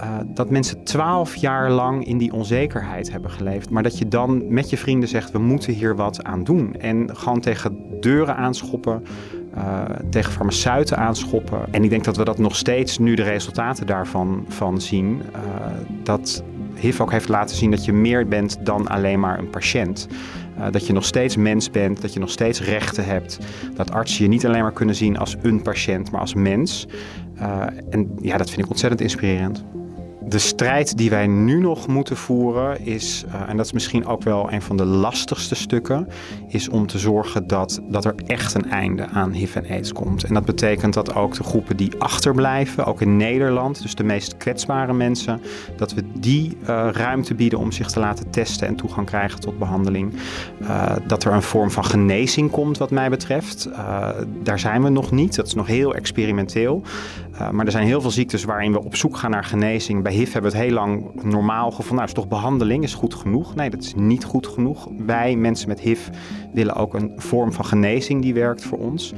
Uh, 0.03 0.16
dat 0.27 0.51
mensen 0.51 0.85
twaalf 0.85 1.37
jaar 1.37 1.70
lang 1.70 2.07
in 2.07 2.18
die 2.18 2.33
onzekerheid 2.33 3.12
hebben 3.12 3.31
geleefd. 3.31 3.70
Maar 3.70 3.83
dat 3.83 3.99
je 3.99 4.09
dan 4.09 4.53
met 4.55 4.70
je 4.70 4.77
vrienden 4.77 5.09
zegt: 5.09 5.31
we 5.31 5.38
moeten 5.38 5.73
hier 5.73 5.96
wat 5.96 6.25
aan 6.25 6.44
doen. 6.44 6.75
En 6.75 7.16
gewoon 7.16 7.40
tegen 7.40 7.79
deuren 8.01 8.37
aanschoppen. 8.37 9.03
Uh, 9.57 9.85
tegen 10.11 10.33
farmaceuten 10.33 10.97
aanschoppen. 10.97 11.59
En 11.71 11.85
ik 11.85 11.91
denk 11.91 12.05
dat 12.05 12.17
we 12.17 12.25
dat 12.25 12.39
nog 12.39 12.57
steeds, 12.57 12.99
nu 12.99 13.15
de 13.15 13.23
resultaten 13.23 13.87
daarvan 13.87 14.45
van 14.49 14.81
zien, 14.81 15.23
uh, 15.35 15.41
dat 16.03 16.45
HIV 16.75 17.01
ook 17.01 17.11
heeft 17.11 17.29
laten 17.29 17.57
zien 17.57 17.71
dat 17.71 17.85
je 17.85 17.93
meer 17.93 18.29
bent 18.29 18.59
dan 18.63 18.89
alleen 18.89 19.21
maar 19.21 19.39
een 19.39 19.51
patiënt. 19.51 20.09
Uh, 20.59 20.67
dat 20.71 20.87
je 20.87 20.93
nog 20.93 21.05
steeds 21.05 21.37
mens 21.37 21.71
bent, 21.71 22.01
dat 22.01 22.13
je 22.13 22.21
nog 22.21 22.31
steeds 22.31 22.63
rechten 22.63 23.05
hebt. 23.05 23.39
Dat 23.75 23.91
artsen 23.91 24.25
je 24.25 24.31
niet 24.31 24.47
alleen 24.47 24.63
maar 24.63 24.73
kunnen 24.73 24.95
zien 24.95 25.19
als 25.19 25.37
een 25.43 25.63
patiënt, 25.63 26.11
maar 26.11 26.21
als 26.21 26.35
mens. 26.35 26.87
en 27.91 28.11
ja, 28.21 28.37
dat 28.37 28.51
vind 28.51 28.65
ik 28.65 28.71
ontzettend 28.71 29.01
inspirerend. 29.01 29.65
De 30.24 30.38
strijd 30.38 30.96
die 30.96 31.11
wij 31.11 31.26
nu 31.26 31.61
nog 31.61 31.87
moeten 31.87 32.16
voeren 32.16 32.87
is, 32.87 33.24
uh, 33.26 33.48
en 33.48 33.56
dat 33.56 33.66
is 33.66 33.72
misschien 33.72 34.06
ook 34.06 34.22
wel 34.22 34.52
een 34.52 34.62
van 34.62 34.76
de 34.76 34.85
lastigste 34.85 35.54
stukken, 35.54 36.09
is 36.48 36.68
om 36.68 36.87
te 36.87 36.98
zorgen 36.98 37.46
dat, 37.46 37.80
dat 37.88 38.04
er 38.04 38.14
echt 38.26 38.54
een 38.54 38.70
einde 38.70 39.06
aan 39.06 39.33
HIV 39.33 39.56
en 39.56 39.66
AIDS 39.70 39.92
komt. 39.92 40.24
En 40.24 40.35
dat 40.35 40.44
betekent 40.44 40.94
dat 40.94 41.14
ook 41.14 41.35
de 41.35 41.42
groepen 41.42 41.76
die 41.76 41.92
achterblijven, 41.98 42.85
ook 42.85 43.00
in 43.00 43.16
Nederland, 43.16 43.83
dus 43.83 43.94
de 43.94 44.04
meest 44.04 44.37
kwetsbare 44.37 44.92
mensen, 44.92 45.40
dat 45.76 45.94
we 45.94 46.04
die 46.18 46.56
uh, 46.62 46.88
ruimte 46.92 47.35
bieden 47.35 47.59
om 47.59 47.72
zich 47.72 47.90
te 47.90 48.00
laten 48.00 48.30
testen 48.30 48.66
en 48.66 48.76
toegang 48.76 49.06
krijgen 49.06 49.40
tot 49.40 49.59
behandeling. 49.59 50.14
Uh, 50.62 50.92
dat 51.06 51.24
er 51.24 51.33
een 51.33 51.42
vorm 51.42 51.70
van 51.70 51.85
genezing 51.85 52.50
komt, 52.50 52.78
wat 52.78 52.90
mij 52.90 53.11
betreft. 53.11 53.68
daar 54.42 54.59
zijn 54.59 54.83
we 54.83 54.88
nog 54.88 55.11
niet, 55.11 55.37
dat 55.37 55.46
is 55.46 55.54
nog 55.54 55.66
heel 55.66 55.94
experimenteel. 55.94 56.83
Maar 57.53 57.66
er 57.66 57.72
zijn 57.72 57.87
heel 57.87 58.00
veel 58.00 58.11
ziektes 58.11 58.44
waarin 58.44 58.72
we 58.72 58.85
op 58.85 58.96
zoek 58.96 59.16
gaan 59.16 59.31
naar 59.31 59.44
genezing. 59.44 60.03
Bij 60.03 60.12
HIV 60.12 60.33
hebben 60.33 60.50
we 60.50 60.57
het 60.57 60.66
heel 60.66 60.74
lang 60.74 61.22
normaal 61.22 61.70
gevonden. 61.70 61.96
Nou, 61.96 62.09
is 62.09 62.14
toch 62.14 62.29
behandeling 62.29 62.83
is 62.83 62.94
goed 62.94 63.14
genoeg? 63.14 63.55
Nee, 63.55 63.70
dat 63.70 63.83
is 63.83 63.94
niet 63.94 64.24
goed 64.24 64.46
genoeg. 64.46 64.88
Wij, 65.07 65.37
mensen 65.37 65.68
met 65.68 65.81
HIV, 65.81 66.09
willen 66.53 66.74
ook 66.74 66.94
een 66.94 67.12
vorm 67.16 67.53
van 67.53 67.64
genezing 67.64 68.22
die 68.22 68.35
werkt 68.35 68.64
voor 68.64 68.79
ons. 68.79 69.12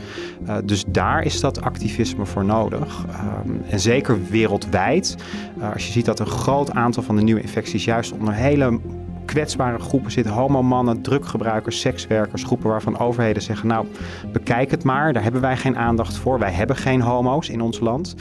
Uh, 0.47 0.57
dus 0.65 0.85
daar 0.89 1.25
is 1.25 1.41
dat 1.41 1.63
activisme 1.63 2.27
voor 2.27 2.45
nodig. 2.45 3.05
Um, 3.47 3.63
en 3.69 3.81
zeker 3.81 4.19
wereldwijd. 4.31 5.17
Uh, 5.59 5.73
als 5.73 5.87
je 5.87 5.93
ziet 5.93 6.05
dat 6.05 6.21
een 6.21 6.27
groot 6.27 6.71
aantal 6.71 7.03
van 7.03 7.17
de 7.17 7.23
nieuwe 7.23 7.41
infecties 7.41 7.85
juist 7.85 8.13
onder 8.13 8.35
hele 8.35 8.81
kwetsbare 9.25 9.79
groepen 9.79 10.11
zitten. 10.11 10.33
Homomannen, 10.33 11.03
druggebruikers, 11.03 11.81
sekswerkers, 11.81 12.45
groepen 12.45 12.71
waarvan 12.71 12.99
overheden 12.99 13.43
zeggen... 13.43 13.69
nou, 13.69 13.87
bekijk 14.33 14.71
het 14.71 14.85
maar, 14.85 15.13
daar 15.13 15.23
hebben 15.23 15.41
wij 15.41 15.57
geen 15.57 15.77
aandacht 15.77 16.17
voor. 16.17 16.39
Wij 16.39 16.53
hebben 16.53 16.77
geen 16.77 17.01
homo's 17.01 17.49
in 17.49 17.61
ons 17.61 17.81
land. 17.81 18.15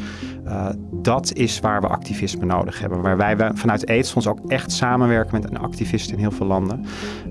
Uh, 0.45 0.69
dat 0.91 1.33
is 1.33 1.59
waar 1.59 1.81
we 1.81 1.87
activisme 1.87 2.45
nodig 2.45 2.79
hebben. 2.79 3.01
Waar 3.01 3.17
wij 3.17 3.51
vanuit 3.53 3.85
AIDS 3.85 4.27
ook 4.27 4.39
echt 4.47 4.71
samenwerken 4.71 5.41
met 5.41 5.49
een 5.49 5.59
activist 5.59 6.11
in 6.11 6.19
heel 6.19 6.31
veel 6.31 6.45
landen. 6.45 6.85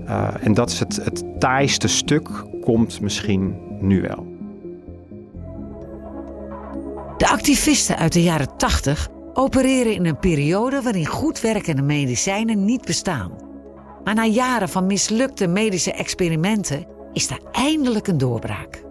Uh, 0.05 0.27
en 0.41 0.53
dat 0.53 0.69
is 0.69 0.79
het, 0.79 0.95
het 1.03 1.23
taaiste 1.39 1.87
stuk, 1.87 2.29
komt 2.61 3.01
misschien 3.01 3.55
nu 3.79 4.01
wel. 4.01 4.29
De 7.17 7.27
activisten 7.27 7.97
uit 7.97 8.13
de 8.13 8.23
jaren 8.23 8.57
80 8.57 9.07
opereren 9.33 9.93
in 9.93 10.05
een 10.05 10.19
periode 10.19 10.81
waarin 10.81 11.05
goed 11.05 11.41
werkende 11.41 11.81
medicijnen 11.81 12.65
niet 12.65 12.85
bestaan. 12.85 13.50
Maar 14.03 14.15
na 14.15 14.25
jaren 14.25 14.69
van 14.69 14.85
mislukte 14.85 15.47
medische 15.47 15.93
experimenten 15.93 16.85
is 17.13 17.29
er 17.29 17.39
eindelijk 17.51 18.07
een 18.07 18.17
doorbraak. 18.17 18.83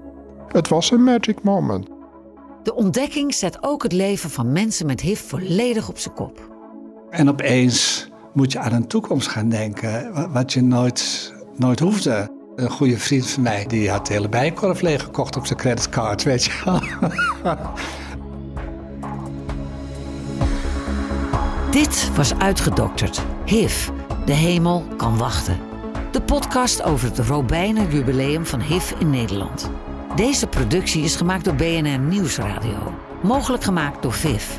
Het 0.48 0.68
was 0.68 0.90
een 0.90 1.04
magic 1.04 1.42
moment. 1.42 1.88
De 2.62 2.74
ontdekking 2.74 3.34
zet 3.34 3.58
ook 3.60 3.82
het 3.82 3.92
leven 3.92 4.30
van 4.30 4.52
mensen 4.52 4.86
met 4.86 5.00
HIV 5.00 5.20
volledig 5.20 5.88
op 5.88 5.98
zijn 5.98 6.14
kop. 6.14 6.50
En 7.10 7.28
opeens 7.28 8.08
moet 8.32 8.52
je 8.52 8.58
aan 8.58 8.72
een 8.72 8.86
toekomst 8.86 9.28
gaan 9.28 9.48
denken, 9.48 10.12
wat 10.32 10.52
je 10.52 10.62
nooit, 10.62 11.32
nooit 11.56 11.80
hoefde. 11.80 12.38
Een 12.56 12.70
goede 12.70 12.98
vriend 12.98 13.30
van 13.30 13.42
mij, 13.42 13.66
die 13.66 13.90
had 13.90 14.06
de 14.06 14.12
hele 14.12 14.28
bijenkorf 14.28 14.80
leeggekocht 14.80 15.36
op 15.36 15.46
zijn 15.46 15.58
creditcard, 15.58 16.22
weet 16.22 16.44
je 16.44 16.62
wel. 16.64 16.80
Dit 21.70 22.10
was 22.16 22.34
Uitgedokterd. 22.34 23.22
HIV, 23.44 23.88
de 24.30 24.36
hemel 24.36 24.84
kan 24.96 25.18
wachten. 25.18 25.58
De 26.10 26.22
podcast 26.22 26.82
over 26.82 27.08
het 27.08 27.18
Robijnen 27.18 27.90
jubileum 27.90 28.46
van 28.46 28.60
HIV 28.60 28.92
in 28.98 29.10
Nederland. 29.10 29.70
Deze 30.16 30.46
productie 30.46 31.02
is 31.02 31.16
gemaakt 31.16 31.44
door 31.44 31.54
BNR 31.54 31.98
Nieuwsradio. 31.98 32.94
Mogelijk 33.22 33.62
gemaakt 33.62 34.02
door 34.02 34.12
VIF. 34.12 34.58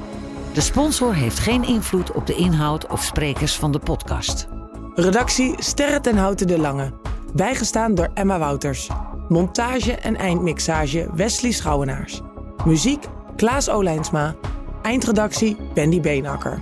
De 0.54 0.62
sponsor 0.62 1.16
heeft 1.16 1.40
geen 1.40 1.64
invloed 1.64 2.12
op 2.12 2.28
de 2.28 2.36
inhoud 2.36 2.88
of 2.88 3.04
sprekers 3.04 3.56
van 3.56 3.72
de 3.72 3.80
podcast. 3.80 4.48
Redactie 4.96 5.56
Sterren 5.58 6.02
ten 6.02 6.18
Houten 6.18 6.48
de 6.48 6.60
Lange. 6.60 6.94
Bijgestaan 7.34 7.96
door 7.96 8.10
Emma 8.14 8.40
Wouters. 8.40 8.90
Montage 9.28 9.96
en 9.96 10.16
eindmixage 10.16 11.10
Wesley 11.14 11.52
Schouwenaars. 11.52 12.22
Muziek 12.66 13.06
Klaas 13.36 13.70
Olijnsma. 13.70 14.36
Eindredactie 14.82 15.58
Wendy 15.74 16.00
Beenakker. 16.00 16.60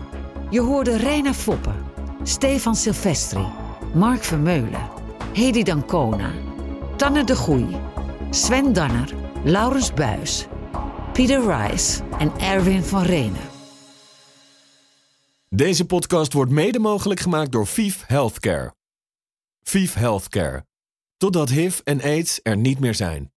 Je 0.50 0.62
hoorde 0.62 0.98
Reina 0.98 1.34
Foppen, 1.34 1.79
Stefan 2.24 2.76
Silvestri, 2.76 3.48
Mark 3.94 4.24
Vermeulen, 4.24 4.90
Hedy 5.34 5.64
Dancona, 5.64 6.34
Tanne 6.98 7.24
de 7.24 7.36
Goei, 7.36 7.78
Sven 8.30 8.74
Danner, 8.74 9.14
Laurens 9.44 9.94
Buis, 9.94 10.48
Pieter 11.14 11.42
Rice 11.42 12.04
en 12.18 12.32
Erwin 12.40 12.84
van 12.84 13.04
Renen. 13.04 13.48
Deze 15.50 15.86
podcast 15.86 16.34
wordt 16.34 16.52
mede 16.52 16.80
mogelijk 16.80 17.20
gemaakt 17.20 17.52
door 17.52 17.68
VIF 17.68 18.04
Healthcare. 18.08 18.74
VIF 19.64 19.94
Healthcare. 19.94 20.66
Totdat 21.18 21.50
HIV 21.50 21.80
en 21.84 22.02
AIDS 22.02 22.40
er 22.44 22.58
niet 22.58 22.80
meer 22.80 22.96
zijn. 22.96 23.32